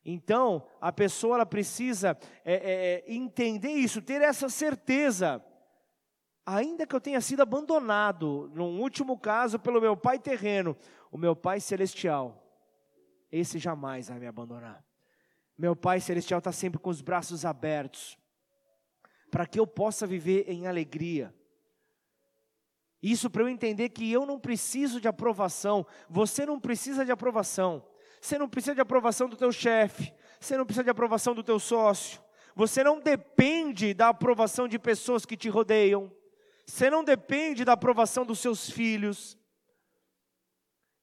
[0.06, 5.44] Então, a pessoa ela precisa é, é, é, entender isso, ter essa certeza.
[6.50, 10.78] Ainda que eu tenha sido abandonado, num último caso, pelo meu pai terreno,
[11.12, 12.42] o meu pai celestial,
[13.30, 14.82] esse jamais vai me abandonar.
[15.58, 18.18] Meu pai celestial está sempre com os braços abertos,
[19.30, 21.36] para que eu possa viver em alegria.
[23.04, 27.86] Isso para eu entender que eu não preciso de aprovação, você não precisa de aprovação.
[28.22, 31.60] Você não precisa de aprovação do teu chefe, você não precisa de aprovação do teu
[31.60, 32.22] sócio.
[32.56, 36.12] Você não depende da aprovação de pessoas que te rodeiam.
[36.68, 39.38] Você não depende da aprovação dos seus filhos.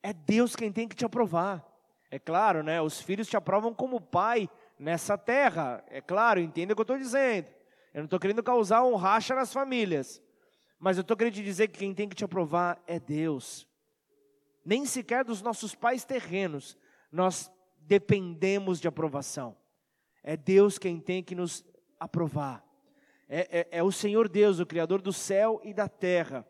[0.02, 1.66] É Deus quem tem que te aprovar.
[2.10, 2.80] É claro, né?
[2.82, 4.48] Os filhos te aprovam como pai
[4.78, 5.82] nessa terra.
[5.88, 7.48] É claro, entenda o que eu estou dizendo.
[7.94, 10.22] Eu não estou querendo causar um racha nas famílias.
[10.78, 13.66] Mas eu estou querendo te dizer que quem tem que te aprovar é Deus.
[14.64, 16.76] Nem sequer dos nossos pais terrenos,
[17.10, 19.56] nós dependemos de aprovação.
[20.22, 21.64] É Deus quem tem que nos
[21.98, 22.62] aprovar.
[23.28, 26.46] É, é, é, o Senhor Deus, o Criador do céu e da terra,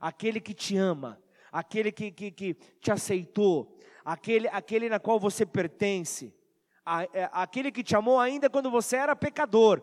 [0.00, 1.20] aquele que te ama,
[1.52, 6.34] aquele que, que, que te aceitou, aquele, aquele na qual você pertence,
[6.84, 9.82] a, é, aquele que te amou ainda quando você era pecador.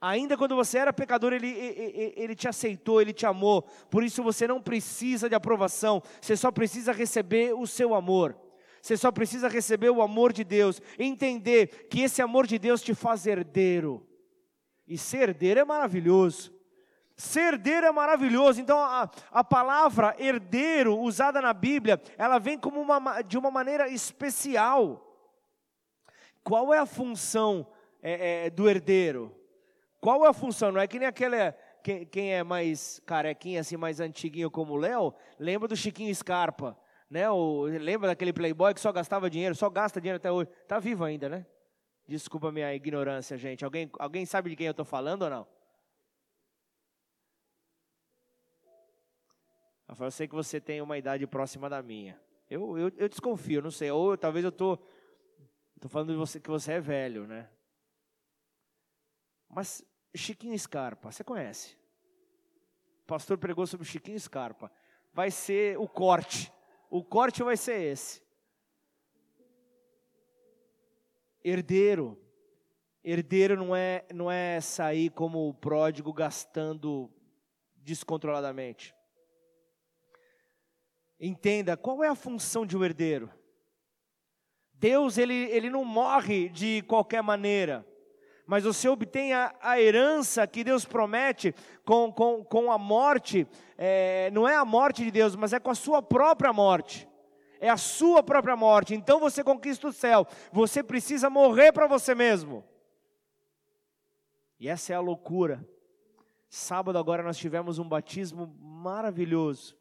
[0.00, 3.62] Ainda quando você era pecador, ele, ele, ele, te aceitou, Ele te amou.
[3.88, 8.36] Por isso você não precisa de aprovação, você só precisa receber o seu amor.
[8.82, 12.94] Você só precisa receber o amor de Deus, entender que esse amor de Deus te
[12.94, 14.04] faz herdeiro.
[14.86, 16.52] E ser herdeiro é maravilhoso.
[17.16, 18.60] Ser herdeiro é maravilhoso.
[18.60, 23.88] Então a, a palavra herdeiro usada na Bíblia, ela vem como uma, de uma maneira
[23.88, 25.08] especial.
[26.42, 27.66] Qual é a função
[28.02, 29.34] é, é, do herdeiro?
[30.00, 30.72] Qual é a função?
[30.72, 34.76] Não é que nem aquela quem, quem, é mais carequinha, assim, mais antiguinho como o
[34.76, 36.76] Léo, lembra do Chiquinho Scarpa
[37.12, 37.28] né?
[37.28, 40.48] O, lembra daquele playboy que só gastava dinheiro, só gasta dinheiro até hoje?
[40.66, 41.44] Tá vivo ainda, né?
[42.06, 43.64] Desculpa minha ignorância, gente.
[43.64, 45.46] Alguém, alguém sabe de quem eu estou falando ou não?
[49.88, 52.20] Eu sei que você tem uma idade próxima da minha.
[52.48, 53.90] Eu, eu, eu desconfio, não sei.
[53.90, 54.78] Ou talvez eu tô,
[55.80, 57.48] tô falando de você que você é velho, né?
[59.48, 59.84] Mas
[60.14, 61.76] Chiquinho Scarpa, você conhece?
[63.02, 64.72] O pastor pregou sobre Chiquinho Scarpa.
[65.12, 66.50] Vai ser o corte
[66.92, 68.22] o corte vai ser esse.
[71.44, 72.18] Herdeiro.
[73.04, 77.10] Herdeiro não é, não é sair como o pródigo gastando
[77.76, 78.94] descontroladamente.
[81.18, 83.30] Entenda, qual é a função de um herdeiro?
[84.74, 87.86] Deus, ele, ele não morre de qualquer maneira
[88.46, 93.46] mas você obtém a, a, herança que Deus promete com, com, com a morte,
[93.78, 97.08] é, não é a morte de Deus, mas é com a sua própria morte.
[97.62, 98.92] É a sua própria morte.
[98.92, 100.26] Então você conquista o céu.
[100.50, 102.64] Você precisa morrer para você mesmo.
[104.58, 105.64] E essa é a loucura.
[106.48, 109.78] Sábado agora nós tivemos um batismo maravilhoso.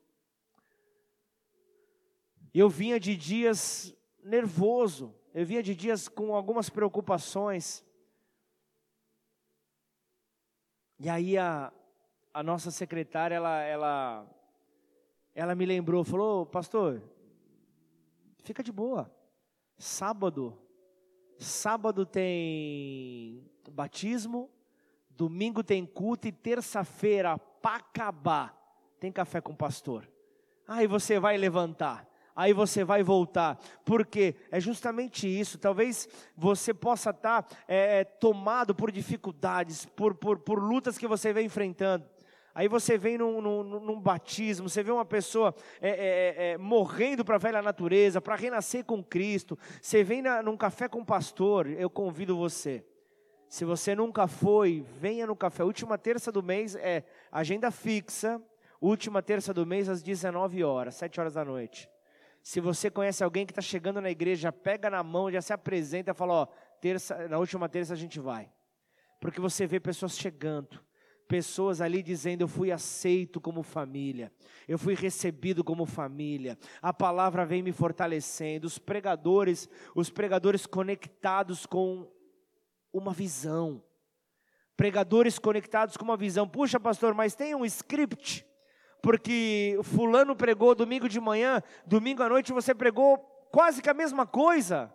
[2.53, 3.91] Eu vinha de dias
[4.23, 7.83] nervoso, eu vinha de dias com algumas preocupações.
[10.99, 11.73] E aí a,
[12.31, 14.27] a nossa secretária, ela, ela,
[15.33, 17.01] ela me lembrou, falou, pastor,
[18.43, 19.13] fica de boa.
[19.77, 20.57] Sábado,
[21.37, 24.49] sábado tem batismo,
[25.09, 28.55] domingo tem culto e terça-feira, para acabar,
[28.99, 30.09] tem café com o pastor.
[30.67, 35.57] Aí você vai levantar aí você vai voltar, porque é justamente isso.
[35.57, 41.33] Talvez você possa estar é, é, tomado por dificuldades, por, por, por lutas que você
[41.33, 42.05] vem enfrentando.
[42.53, 46.57] Aí você vem num, num, num, batismo, você vê uma pessoa é, é, é, é
[46.57, 49.57] morrendo para a velha natureza, para renascer com Cristo.
[49.81, 52.85] Você vem na, num café com o pastor, eu convido você.
[53.47, 55.63] Se você nunca foi, venha no café.
[55.63, 58.41] Última terça do mês é agenda fixa.
[58.79, 61.89] Última terça do mês às 19 horas, 7 horas da noite.
[62.41, 66.11] Se você conhece alguém que está chegando na igreja, pega na mão, já se apresenta
[66.11, 66.45] e fala: Ó,
[66.79, 68.51] terça, na última terça a gente vai.
[69.19, 70.79] Porque você vê pessoas chegando,
[71.31, 74.33] pessoas ali dizendo: Eu fui aceito como família,
[74.67, 78.67] eu fui recebido como família, a palavra vem me fortalecendo.
[78.67, 82.11] Os pregadores, os pregadores conectados com
[82.91, 83.81] uma visão,
[84.75, 86.45] pregadores conectados com uma visão.
[86.45, 88.45] Puxa, pastor, mas tem um script
[89.01, 93.17] porque fulano pregou domingo de manhã, domingo à noite você pregou
[93.51, 94.93] quase que a mesma coisa.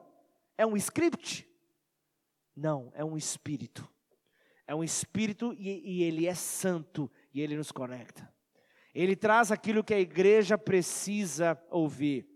[0.58, 1.48] É um script?
[2.54, 3.88] Não, é um espírito.
[4.66, 8.32] É um espírito e, e ele é santo e ele nos conecta.
[8.94, 12.26] Ele traz aquilo que a igreja precisa ouvir.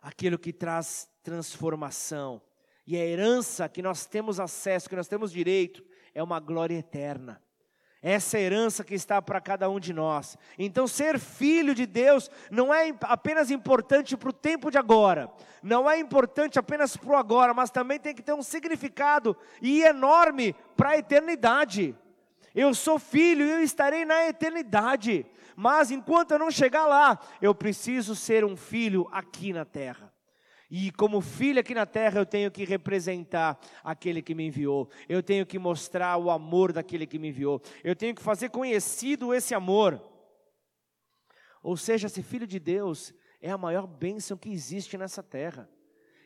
[0.00, 2.40] Aquilo que traz transformação.
[2.86, 5.84] E a herança que nós temos acesso, que nós temos direito,
[6.14, 7.42] é uma glória eterna.
[8.02, 10.36] Essa herança que está para cada um de nós.
[10.58, 15.30] Então, ser filho de Deus não é apenas importante para o tempo de agora,
[15.62, 19.82] não é importante apenas para o agora, mas também tem que ter um significado e
[19.82, 21.96] enorme para a eternidade.
[22.54, 27.54] Eu sou filho e eu estarei na eternidade, mas enquanto eu não chegar lá, eu
[27.54, 30.15] preciso ser um filho aqui na terra.
[30.70, 34.90] E como filho aqui na terra, eu tenho que representar aquele que me enviou.
[35.08, 37.62] Eu tenho que mostrar o amor daquele que me enviou.
[37.84, 40.02] Eu tenho que fazer conhecido esse amor.
[41.62, 45.70] Ou seja, ser filho de Deus é a maior bênção que existe nessa terra.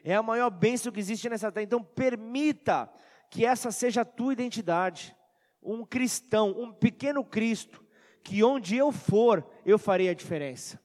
[0.02, 1.64] É a maior bênção que existe nessa terra.
[1.64, 2.90] Então, permita
[3.30, 5.14] que essa seja a tua identidade.
[5.62, 7.84] Um cristão, um pequeno Cristo,
[8.24, 10.80] que onde eu for, eu farei a diferença.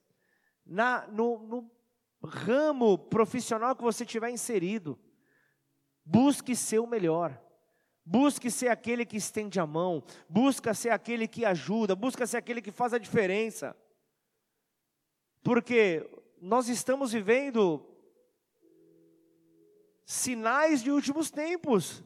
[0.65, 1.71] Na, no, no
[2.25, 4.99] ramo profissional que você tiver inserido,
[6.03, 7.41] busque ser o melhor.
[8.07, 12.61] Busque ser aquele que estende a mão, busca ser aquele que ajuda, busca ser aquele
[12.61, 13.75] que faz a diferença.
[15.41, 16.07] Porque
[16.39, 17.83] nós estamos vivendo
[20.05, 22.03] sinais de últimos tempos.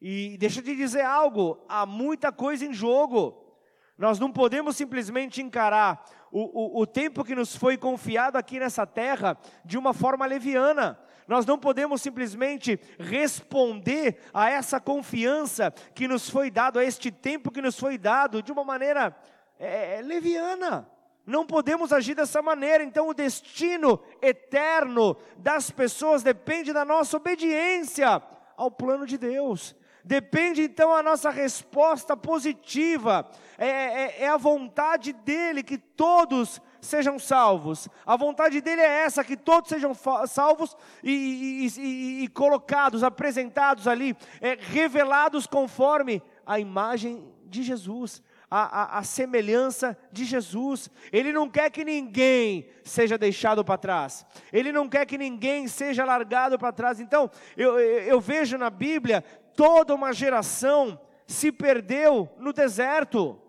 [0.00, 3.56] E deixa eu te dizer algo, há muita coisa em jogo.
[3.96, 6.04] Nós não podemos simplesmente encarar
[6.34, 10.98] o, o, o tempo que nos foi confiado aqui nessa terra de uma forma leviana.
[11.28, 17.52] Nós não podemos simplesmente responder a essa confiança que nos foi dado, a este tempo
[17.52, 19.16] que nos foi dado, de uma maneira
[19.60, 20.90] é, é leviana.
[21.24, 28.20] Não podemos agir dessa maneira, então o destino eterno das pessoas depende da nossa obediência
[28.56, 29.76] ao plano de Deus.
[30.04, 33.26] Depende então a nossa resposta positiva,
[33.56, 37.88] é, é, é, a vontade dEle que todos sejam salvos.
[38.04, 39.92] A vontade dEle é essa, que todos sejam
[40.26, 48.22] salvos e, e, e, e colocados, apresentados ali, é, revelados conforme a imagem de Jesus.
[48.50, 50.88] A, a, a, semelhança de Jesus.
[51.10, 54.24] Ele não quer que ninguém seja deixado para trás.
[54.52, 57.00] Ele não quer que ninguém seja largado para trás.
[57.00, 59.24] Então, eu, eu, eu vejo na Bíblia
[59.56, 63.40] toda uma geração se perdeu no deserto.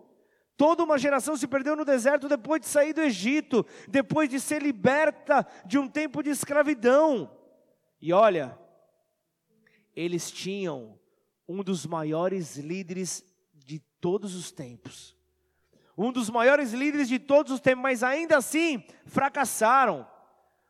[0.57, 4.61] Toda uma geração se perdeu no deserto depois de sair do Egito, depois de ser
[4.61, 7.29] liberta de um tempo de escravidão.
[8.01, 8.57] E olha,
[9.93, 10.97] eles tinham
[11.47, 15.15] um dos maiores líderes de todos os tempos.
[15.97, 20.07] Um dos maiores líderes de todos os tempos, mas ainda assim fracassaram.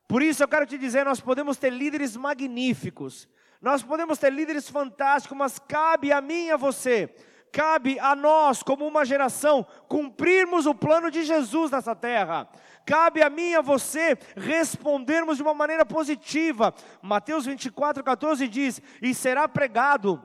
[0.07, 3.27] Por isso eu quero te dizer, nós podemos ter líderes magníficos,
[3.61, 7.13] nós podemos ter líderes fantásticos, mas cabe a mim e a você,
[7.51, 12.49] cabe a nós, como uma geração, cumprirmos o plano de Jesus nessa terra.
[12.85, 16.73] Cabe a mim e a você respondermos de uma maneira positiva.
[17.01, 20.21] Mateus 24, 14 diz: E será pregado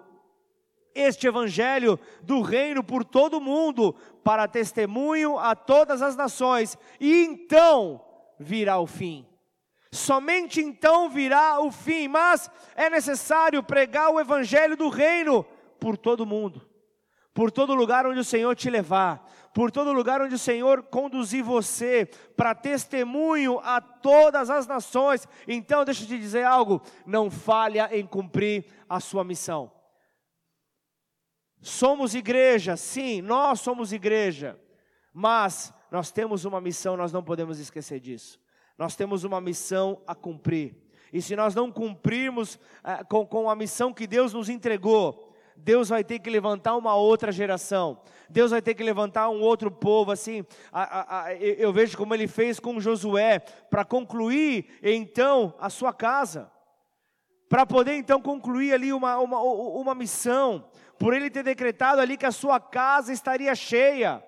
[0.95, 7.25] este evangelho do reino por todo o mundo, para testemunho a todas as nações, e
[7.25, 8.05] então
[8.39, 9.30] virá o fim.
[9.93, 15.45] Somente então virá o fim, mas é necessário pregar o evangelho do reino
[15.81, 16.69] por todo mundo,
[17.35, 21.43] por todo lugar onde o Senhor te levar, por todo lugar onde o Senhor conduzir
[21.43, 25.27] você, para testemunho a todas as nações.
[25.49, 29.73] Então, deixa eu te dizer algo: não falha em cumprir a sua missão.
[31.61, 34.59] Somos igreja, sim, nós somos igreja,
[35.13, 38.40] mas nós temos uma missão, nós não podemos esquecer disso.
[38.81, 40.75] Nós temos uma missão a cumprir.
[41.13, 45.91] E se nós não cumprirmos eh, com, com a missão que Deus nos entregou, Deus
[45.91, 48.01] vai ter que levantar uma outra geração.
[48.31, 50.11] Deus vai ter que levantar um outro povo.
[50.11, 55.69] Assim, a, a, a, eu vejo como Ele fez com Josué para concluir então a
[55.69, 56.51] sua casa,
[57.51, 60.65] para poder então concluir ali uma, uma, uma missão.
[60.99, 64.25] Por Ele ter decretado ali que a sua casa estaria cheia,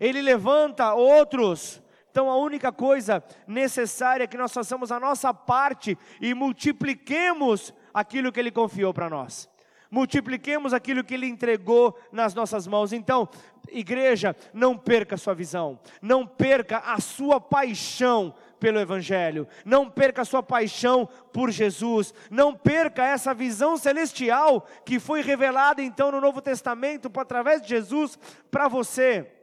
[0.00, 1.85] Ele levanta outros
[2.16, 8.32] então a única coisa necessária é que nós façamos a nossa parte e multipliquemos aquilo
[8.32, 9.46] que Ele confiou para nós.
[9.90, 12.94] Multipliquemos aquilo que Ele entregou nas nossas mãos.
[12.94, 13.28] Então,
[13.68, 20.22] igreja, não perca a sua visão, não perca a sua paixão pelo Evangelho, não perca
[20.22, 26.22] a sua paixão por Jesus, não perca essa visão celestial que foi revelada então no
[26.22, 28.18] Novo Testamento através de Jesus
[28.50, 29.35] para você.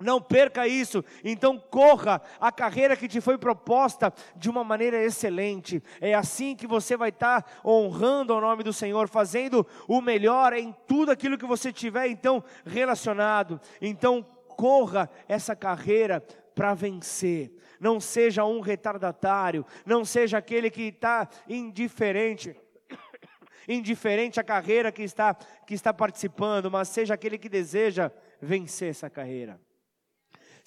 [0.00, 5.82] Não perca isso, então corra a carreira que te foi proposta de uma maneira excelente.
[6.00, 10.72] É assim que você vai estar honrando o nome do Senhor, fazendo o melhor em
[10.86, 13.60] tudo aquilo que você tiver então relacionado.
[13.82, 16.20] Então corra essa carreira
[16.54, 17.52] para vencer.
[17.80, 22.54] Não seja um retardatário, não seja aquele que está indiferente
[23.66, 29.10] indiferente à carreira que está, que está participando, mas seja aquele que deseja vencer essa
[29.10, 29.60] carreira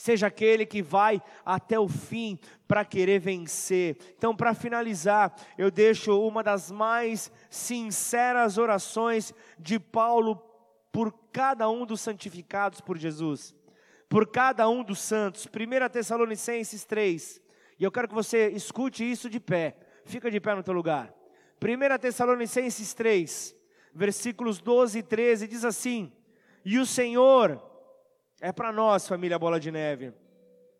[0.01, 3.95] seja aquele que vai até o fim para querer vencer.
[4.17, 10.41] Então, para finalizar, eu deixo uma das mais sinceras orações de Paulo
[10.91, 13.53] por cada um dos santificados por Jesus,
[14.09, 15.45] por cada um dos santos.
[15.45, 17.39] 1 Tessalonicenses 3.
[17.77, 19.77] E eu quero que você escute isso de pé.
[20.03, 21.13] Fica de pé no teu lugar.
[21.63, 23.55] 1 Tessalonicenses 3,
[23.93, 26.11] versículos 12 e 13 diz assim:
[26.65, 27.70] E o Senhor
[28.41, 30.11] é para nós, família Bola de Neve.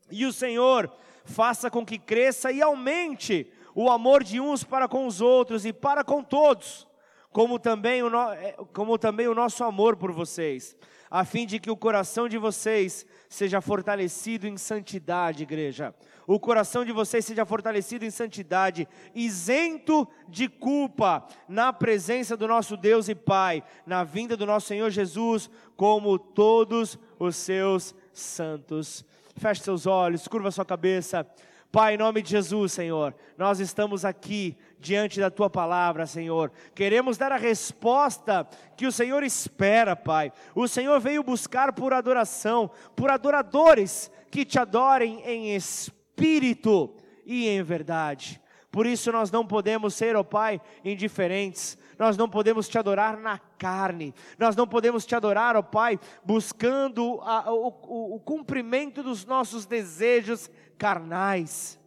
[0.09, 0.91] E o Senhor
[1.23, 5.71] faça com que cresça e aumente o amor de uns para com os outros e
[5.71, 6.87] para com todos,
[7.31, 10.75] como também o, no, é, como também o nosso amor por vocês,
[11.09, 15.93] a fim de que o coração de vocês seja fortalecido em santidade, igreja.
[16.27, 22.77] O coração de vocês seja fortalecido em santidade, isento de culpa, na presença do nosso
[22.77, 29.03] Deus e Pai, na vinda do nosso Senhor Jesus, como todos os seus santos.
[29.35, 31.27] Feche seus olhos, curva sua cabeça.
[31.71, 36.51] Pai, em nome de Jesus, Senhor, nós estamos aqui diante da tua palavra, Senhor.
[36.75, 38.45] Queremos dar a resposta
[38.75, 40.33] que o Senhor espera, Pai.
[40.53, 46.93] O Senhor veio buscar por adoração, por adoradores que te adorem em espírito
[47.25, 48.41] e em verdade.
[48.69, 51.77] Por isso nós não podemos ser, ó oh Pai, indiferentes.
[51.99, 54.13] Nós não podemos te adorar na carne.
[54.39, 59.25] Nós não podemos te adorar, ó oh Pai, buscando a, o, o, o cumprimento dos
[59.25, 60.49] nossos desejos
[60.81, 61.79] carnais.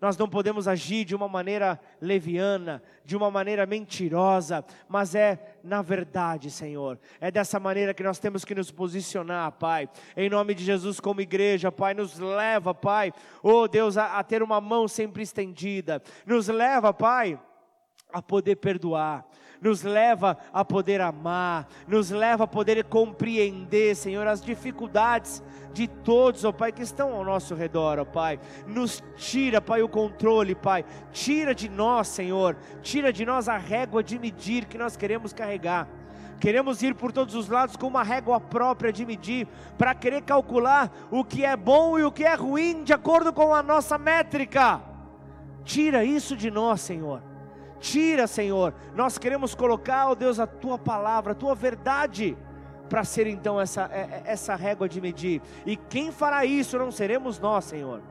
[0.00, 5.80] Nós não podemos agir de uma maneira leviana, de uma maneira mentirosa, mas é na
[5.80, 6.98] verdade, Senhor.
[7.20, 9.88] É dessa maneira que nós temos que nos posicionar, Pai.
[10.16, 13.12] Em nome de Jesus, como igreja, Pai, nos leva, Pai,
[13.44, 16.02] oh Deus, a, a ter uma mão sempre estendida.
[16.26, 17.38] Nos leva, Pai,
[18.12, 19.24] a poder perdoar
[19.60, 25.42] nos leva a poder amar, nos leva a poder compreender, Senhor, as dificuldades
[25.72, 28.40] de todos, ó Pai, que estão ao nosso redor, ó Pai.
[28.66, 30.84] Nos tira, Pai, o controle, Pai.
[31.12, 35.88] Tira de nós, Senhor, tira de nós a régua de medir que nós queremos carregar.
[36.40, 39.46] Queremos ir por todos os lados com uma régua própria de medir,
[39.76, 43.54] para querer calcular o que é bom e o que é ruim de acordo com
[43.54, 44.80] a nossa métrica.
[45.64, 47.29] Tira isso de nós, Senhor.
[47.80, 48.74] Tira, Senhor.
[48.94, 52.36] Nós queremos colocar, ó Deus, a tua palavra, a tua verdade
[52.90, 55.40] para ser então essa, é, é, essa régua de medir.
[55.64, 58.02] E quem fará isso não seremos nós, Senhor.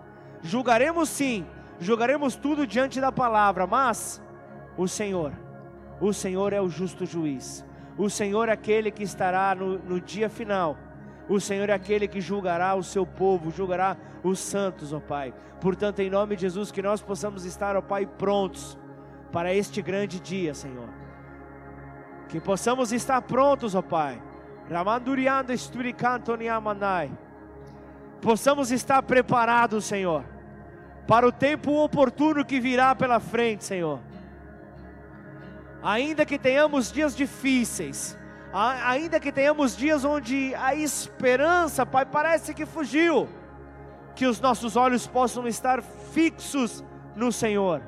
[0.42, 1.46] Julgaremos sim,
[1.80, 4.22] julgaremos tudo diante da palavra, mas
[4.78, 5.34] o Senhor,
[6.00, 7.66] o Senhor é o justo juiz.
[7.98, 10.78] O Senhor é aquele que estará no, no dia final.
[11.28, 15.34] O Senhor é aquele que julgará o seu povo, julgará os santos, ó Pai.
[15.60, 18.78] Portanto, em nome de Jesus, que nós possamos estar, ó Pai, prontos
[19.32, 20.90] para este grande dia, Senhor.
[22.28, 24.22] Que possamos estar prontos, ó Pai.
[24.70, 27.12] Ramanduriando Esturicanto Niamanai.
[28.22, 30.26] Possamos estar preparados, Senhor,
[31.08, 34.00] para o tempo oportuno que virá pela frente, Senhor.
[35.82, 38.18] Ainda que tenhamos dias difíceis,
[38.52, 43.30] ainda que tenhamos dias onde a esperança, Pai, parece que fugiu,
[44.14, 46.84] que os nossos olhos possam estar fixos
[47.16, 47.82] no Senhor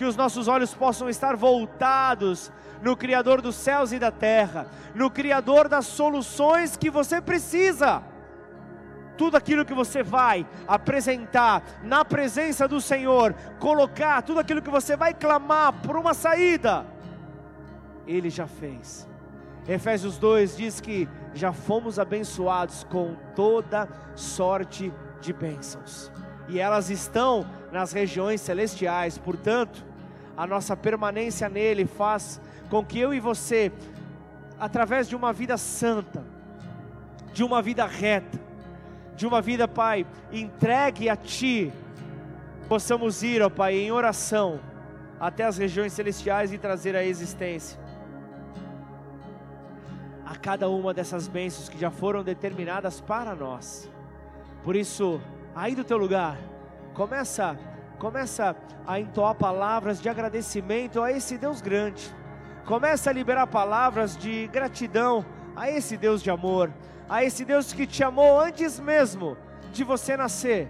[0.00, 5.10] que os nossos olhos possam estar voltados no Criador dos céus e da terra, no
[5.10, 8.02] Criador das soluções que você precisa.
[9.18, 14.96] Tudo aquilo que você vai apresentar na presença do Senhor, colocar tudo aquilo que você
[14.96, 16.86] vai clamar por uma saída,
[18.06, 19.06] Ele já fez.
[19.68, 24.90] Efésios 2 diz que já fomos abençoados com toda sorte
[25.20, 26.10] de bênçãos,
[26.48, 29.89] e elas estão nas regiões celestiais, portanto,
[30.40, 33.70] a nossa permanência nele faz com que eu e você,
[34.58, 36.24] através de uma vida santa,
[37.30, 38.40] de uma vida reta,
[39.14, 41.70] de uma vida, Pai, entregue a Ti,
[42.70, 44.60] possamos ir, ó Pai, em oração
[45.20, 47.78] até as regiões celestiais e trazer a existência
[50.24, 53.90] a cada uma dessas bênçãos que já foram determinadas para nós.
[54.64, 55.20] Por isso,
[55.54, 56.38] aí do teu lugar,
[56.94, 57.58] começa
[58.00, 62.10] começa a entoar palavras de agradecimento a esse Deus grande.
[62.64, 65.24] Começa a liberar palavras de gratidão
[65.54, 66.72] a esse Deus de amor,
[67.06, 69.36] a esse Deus que te amou antes mesmo
[69.70, 70.68] de você nascer.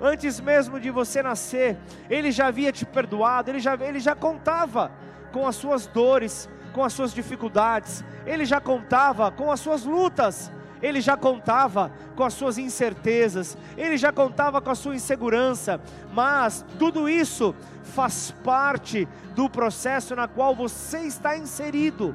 [0.00, 1.78] Antes mesmo de você nascer,
[2.10, 4.90] Ele já havia te perdoado, Ele já, ele já contava
[5.32, 10.50] com as suas dores, com as suas dificuldades, Ele já contava com as suas lutas,
[10.82, 15.80] Ele já contava com as suas incertezas, Ele já contava com a sua insegurança,
[16.12, 22.14] mas tudo isso faz parte do processo na qual você está inserido.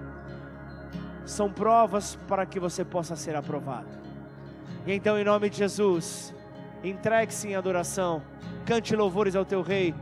[1.25, 3.87] São provas para que você possa ser aprovado.
[4.85, 6.33] E então, em nome de Jesus,
[6.83, 8.21] entregue-se em adoração,
[8.65, 9.93] cante louvores ao teu Rei,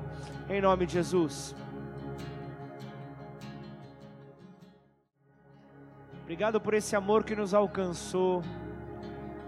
[0.49, 1.55] em nome de Jesus.
[6.25, 8.41] Obrigado por esse amor que nos alcançou.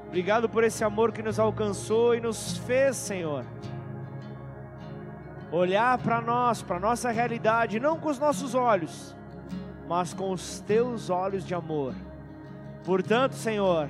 [0.06, 3.44] Obrigado por esse amor que nos alcançou e nos fez, Senhor,
[5.52, 9.16] olhar para nós, para nossa realidade, não com os nossos olhos,
[9.88, 11.96] mas com os teus olhos de amor.
[12.86, 13.90] Portanto, Senhor,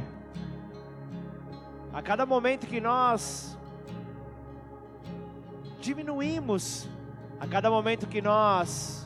[1.92, 3.58] a cada momento que nós
[5.82, 6.88] diminuímos,
[7.38, 9.06] a cada momento que nós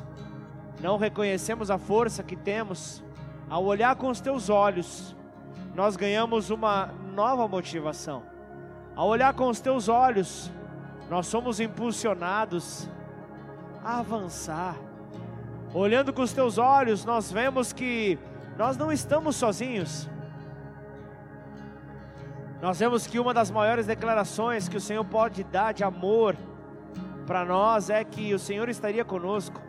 [0.80, 3.04] não reconhecemos a força que temos,
[3.52, 5.14] ao olhar com os teus olhos,
[5.76, 8.24] nós ganhamos uma nova motivação.
[8.96, 10.50] Ao olhar com os teus olhos,
[11.10, 12.88] nós somos impulsionados
[13.84, 14.78] a avançar.
[15.74, 18.18] Olhando com os teus olhos, nós vemos que
[18.58, 20.10] nós não estamos sozinhos.
[22.62, 26.38] Nós vemos que uma das maiores declarações que o Senhor pode dar de amor
[27.28, 29.60] para nós é que o Senhor estaria conosco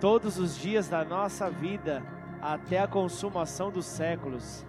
[0.00, 2.02] todos os dias da nossa vida
[2.42, 4.66] até a consumação dos séculos.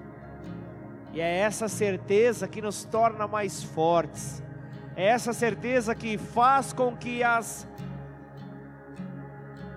[1.11, 4.43] E é essa certeza que nos torna mais fortes
[4.95, 7.67] é essa certeza que faz com que as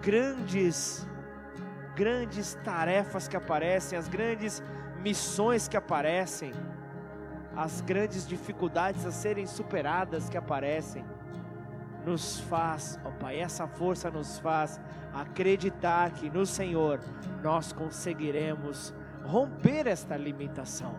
[0.02, 1.06] grandes,
[1.94, 4.62] grandes tarefas que aparecem, as grandes
[5.00, 6.52] missões que aparecem,
[7.56, 11.02] as grandes dificuldades a serem superadas que aparecem,
[12.06, 14.80] nos faz, ó Pai, essa força nos faz
[15.12, 17.00] acreditar que no Senhor
[17.42, 18.94] nós conseguiremos
[19.24, 20.94] romper esta limitação.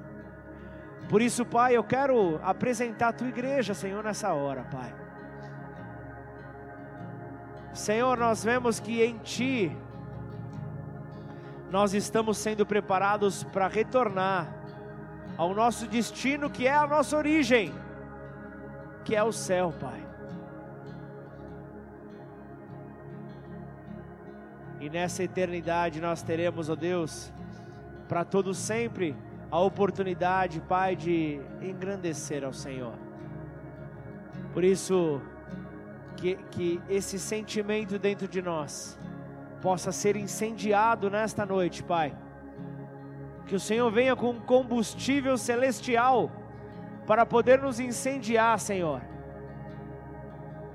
[1.07, 4.93] Por isso, Pai, eu quero apresentar a tua igreja, Senhor, nessa hora, Pai.
[7.73, 9.77] Senhor, nós vemos que em Ti
[11.71, 14.53] nós estamos sendo preparados para retornar
[15.37, 17.73] ao nosso destino, que é a nossa origem,
[19.05, 20.06] que é o céu, Pai.
[24.87, 27.29] E nessa eternidade nós teremos, ó Deus,
[28.07, 29.17] para todo sempre
[29.51, 32.93] a oportunidade, Pai, de engrandecer ao Senhor.
[34.53, 35.21] Por isso,
[36.15, 38.97] que, que esse sentimento dentro de nós
[39.61, 42.15] possa ser incendiado nesta noite, Pai.
[43.45, 46.31] Que o Senhor venha com combustível celestial
[47.05, 49.01] para poder nos incendiar, Senhor.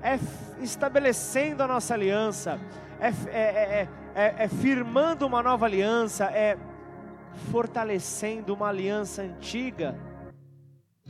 [0.03, 0.19] É
[0.61, 2.59] estabelecendo a nossa aliança,
[2.99, 6.57] é, é, é, é firmando uma nova aliança, é
[7.51, 9.97] fortalecendo uma aliança antiga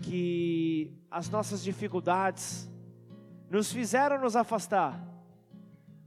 [0.01, 2.70] que as nossas dificuldades
[3.49, 4.99] nos fizeram nos afastar.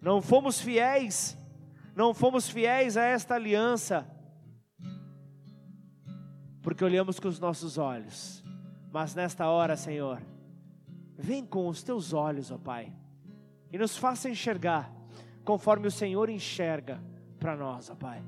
[0.00, 1.38] Não fomos fiéis,
[1.94, 4.06] não fomos fiéis a esta aliança,
[6.62, 8.44] porque olhamos com os nossos olhos.
[8.90, 10.20] Mas nesta hora, Senhor,
[11.16, 12.92] vem com os teus olhos, ó Pai,
[13.70, 14.90] e nos faça enxergar
[15.46, 17.00] conforme o Senhor enxerga
[17.38, 18.20] para nós, ó Pai.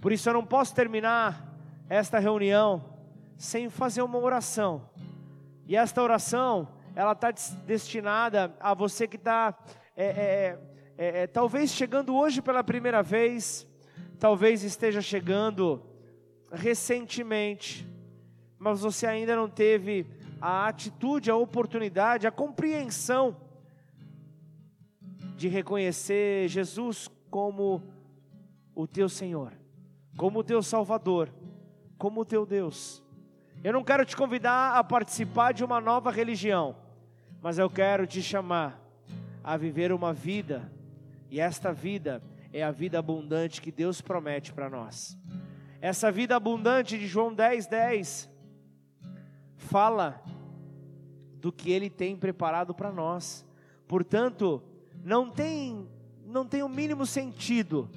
[0.00, 1.52] Por isso eu não posso terminar
[1.88, 2.82] esta reunião
[3.36, 4.88] sem fazer uma oração.
[5.66, 7.32] E esta oração, ela está
[7.66, 9.58] destinada a você que está,
[9.96, 10.58] é, é,
[10.96, 13.66] é, é, talvez chegando hoje pela primeira vez,
[14.20, 15.82] talvez esteja chegando
[16.52, 17.84] recentemente,
[18.56, 20.06] mas você ainda não teve
[20.40, 23.36] a atitude, a oportunidade, a compreensão
[25.36, 27.82] de reconhecer Jesus como
[28.74, 29.52] o teu Senhor
[30.16, 31.30] como teu Salvador,
[31.98, 33.02] como teu Deus.
[33.62, 36.76] Eu não quero te convidar a participar de uma nova religião,
[37.42, 38.80] mas eu quero te chamar
[39.44, 40.70] a viver uma vida,
[41.30, 42.22] e esta vida
[42.52, 45.16] é a vida abundante que Deus promete para nós.
[45.80, 48.30] Essa vida abundante de João 10, 10
[49.56, 50.22] fala
[51.38, 53.46] do que Ele tem preparado para nós.
[53.86, 54.62] Portanto,
[55.06, 55.88] não tem,
[56.26, 57.88] não tem o mínimo sentido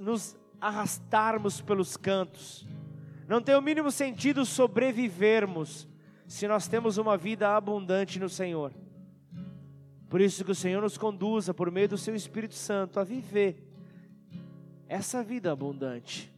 [0.00, 2.66] nos arrastarmos pelos cantos.
[3.28, 5.86] Não tem o mínimo sentido sobrevivermos
[6.26, 8.72] se nós temos uma vida abundante no Senhor.
[10.08, 13.64] Por isso que o Senhor nos conduza por meio do seu Espírito Santo a viver
[14.88, 16.34] essa vida abundante.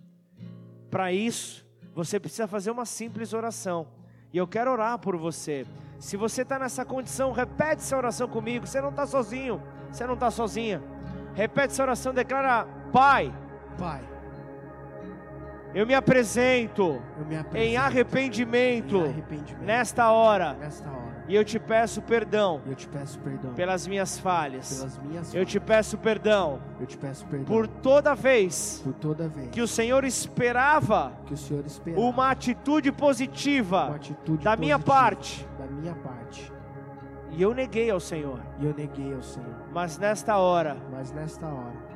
[0.90, 3.88] Para isso, você precisa fazer uma simples oração.
[4.30, 5.66] E eu quero orar por você.
[5.98, 8.66] Se você está nessa condição, repete essa oração comigo.
[8.66, 9.62] Você não está sozinho.
[9.90, 10.82] Você não está sozinha.
[11.34, 13.34] Repete essa oração, declara: Pai.
[13.76, 14.02] Pai.
[15.74, 20.54] Eu me apresento, Eu me apresento em arrependimento, em arrependimento nesta hora.
[20.54, 21.08] nesta hora.
[21.28, 24.78] E eu te peço perdão eu te peço perdão pelas minhas falhas.
[24.78, 29.28] pelas minhas Eu te peço perdão Eu te peço perdão por toda vez por toda
[29.28, 34.56] vez que o Senhor esperava que o Senhor espera uma atitude uma positiva atitude da
[34.56, 35.47] minha positiva parte.
[35.68, 36.52] Minha parte.
[37.30, 38.40] E eu neguei ao Senhor.
[38.58, 39.54] E eu neguei ao Senhor.
[39.72, 41.88] Mas nesta hora Mas nesta hora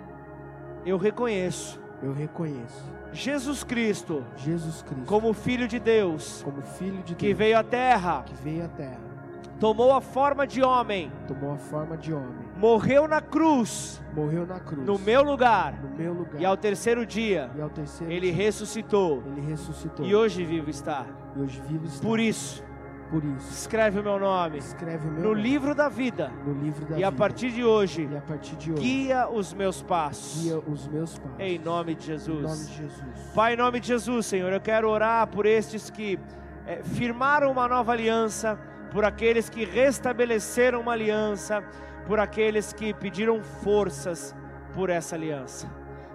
[0.85, 7.15] eu reconheço eu reconheço Jesus Cristo Jesus Cristo como Filho de Deus como Filho de
[7.15, 9.01] que Deus veio à terra, que veio à terra,
[9.61, 14.59] tomou a forma de homem, tomou a forma de homem, morreu na cruz morreu na
[14.59, 18.33] cruz no meu lugar no meu lugar e ao terceiro dia e ao terceiro ele
[18.33, 21.07] dia, ressuscitou ele ressuscitou e hoje vivo está.
[21.37, 22.03] e hoje vive está.
[22.03, 22.65] Por isso,
[23.13, 26.87] Por isso escreve o meu nome escreve meu no nome livro da vida no livro
[26.87, 27.19] da e a vida.
[27.19, 30.43] partir de hoje e a partir de hoje guia os meus passos.
[30.43, 32.69] guia os meus passos Em nome de em nome Jesus.
[32.71, 36.19] de Jesus Pai, em nome de Jesus, Senhor, eu quero orar por estes que
[36.67, 38.59] eh, firmaram uma nova aliança,
[38.91, 41.63] por aqueles que restabeleceram uma aliança,
[42.07, 44.35] por aqueles que pediram forças
[44.75, 45.71] por essa aliança.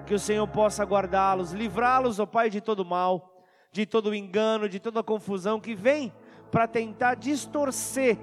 [0.07, 4.79] Que o Senhor possa guardá-los, livrá-los, ó Pai, de todo mal, de todo engano, de
[4.79, 6.11] toda confusão que vem
[6.51, 8.17] para tentar distorcer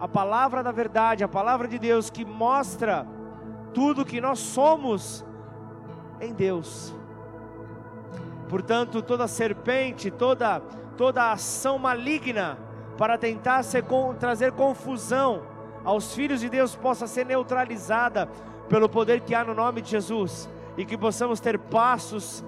[0.00, 3.06] a palavra da verdade, a palavra de Deus que mostra
[3.72, 5.24] tudo que nós somos
[6.20, 6.94] em Deus.
[8.48, 10.60] Portanto, toda serpente, toda
[10.96, 12.58] toda ação maligna
[12.96, 13.84] para tentar ser
[14.18, 15.42] trazer confusão
[15.84, 18.28] aos filhos de Deus possa ser neutralizada
[18.68, 22.44] pelo poder que há no nome de Jesus e que possamos ter passos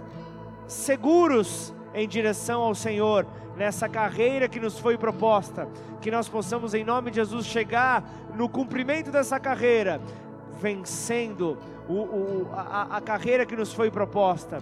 [0.67, 3.27] seguros em direção ao Senhor
[3.57, 5.69] nessa carreira que nos foi proposta,
[6.01, 8.03] que nós possamos em nome de Jesus chegar
[8.35, 10.01] no cumprimento dessa carreira,
[10.61, 11.57] vencendo
[11.89, 14.61] o- o- a, a carreira que nos foi proposta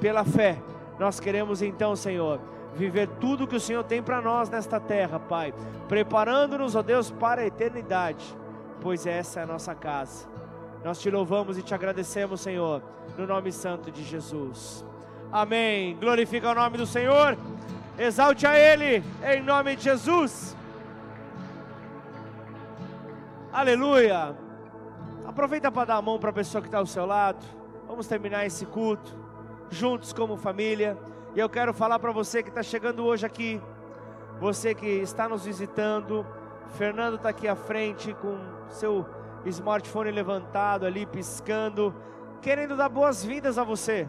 [0.00, 0.58] pela fé.
[0.98, 2.40] Nós queremos então, Senhor,
[2.74, 5.54] viver tudo que o Senhor tem para nós nesta terra, Pai,
[5.88, 8.24] preparando-nos, ó Deus, para a eternidade,
[8.80, 10.26] pois essa é a nossa casa.
[10.84, 12.82] Nós te louvamos e te agradecemos, Senhor,
[13.16, 14.84] no nome santo de Jesus.
[15.30, 15.94] Amém.
[16.00, 17.36] Glorifica o nome do Senhor.
[17.98, 20.56] Exalte a Ele, em nome de Jesus.
[23.52, 24.34] Aleluia.
[25.26, 27.44] Aproveita para dar a mão para a pessoa que está ao seu lado.
[27.86, 29.14] Vamos terminar esse culto
[29.70, 30.96] juntos como família.
[31.34, 33.60] E eu quero falar para você que está chegando hoje aqui,
[34.40, 36.24] você que está nos visitando.
[36.70, 38.38] Fernando está aqui à frente com
[38.70, 39.06] seu
[39.44, 41.94] smartphone levantado ali, piscando,
[42.40, 44.08] querendo dar boas-vindas a você.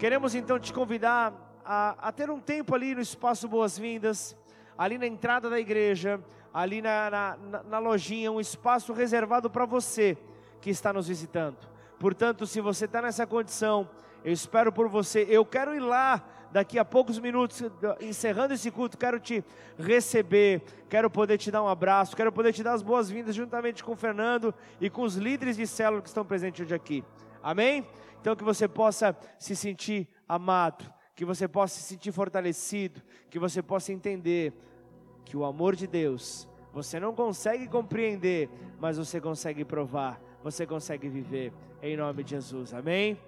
[0.00, 4.34] Queremos então te convidar a, a ter um tempo ali no espaço Boas-Vindas,
[4.78, 6.18] ali na entrada da igreja,
[6.54, 10.16] ali na, na, na- lojinha, um espaço reservado para você
[10.58, 11.58] que está nos visitando.
[11.98, 13.86] Portanto, se você está nessa condição,
[14.24, 15.26] eu espero por você.
[15.28, 17.62] Eu quero ir lá daqui a poucos minutos,
[18.00, 19.44] encerrando esse culto, quero te
[19.78, 23.92] receber, quero poder te dar um abraço, quero poder te dar as boas-vindas juntamente com
[23.92, 27.04] o Fernando e com os líderes de célula que estão presentes hoje aqui.
[27.42, 27.86] Amém?
[28.20, 33.62] Então que você possa se sentir amado, que você possa se sentir fortalecido, que você
[33.62, 34.52] possa entender
[35.24, 38.48] que o amor de Deus você não consegue compreender,
[38.78, 41.52] mas você consegue provar, você consegue viver
[41.82, 42.72] em nome de Jesus.
[42.72, 43.18] Amém?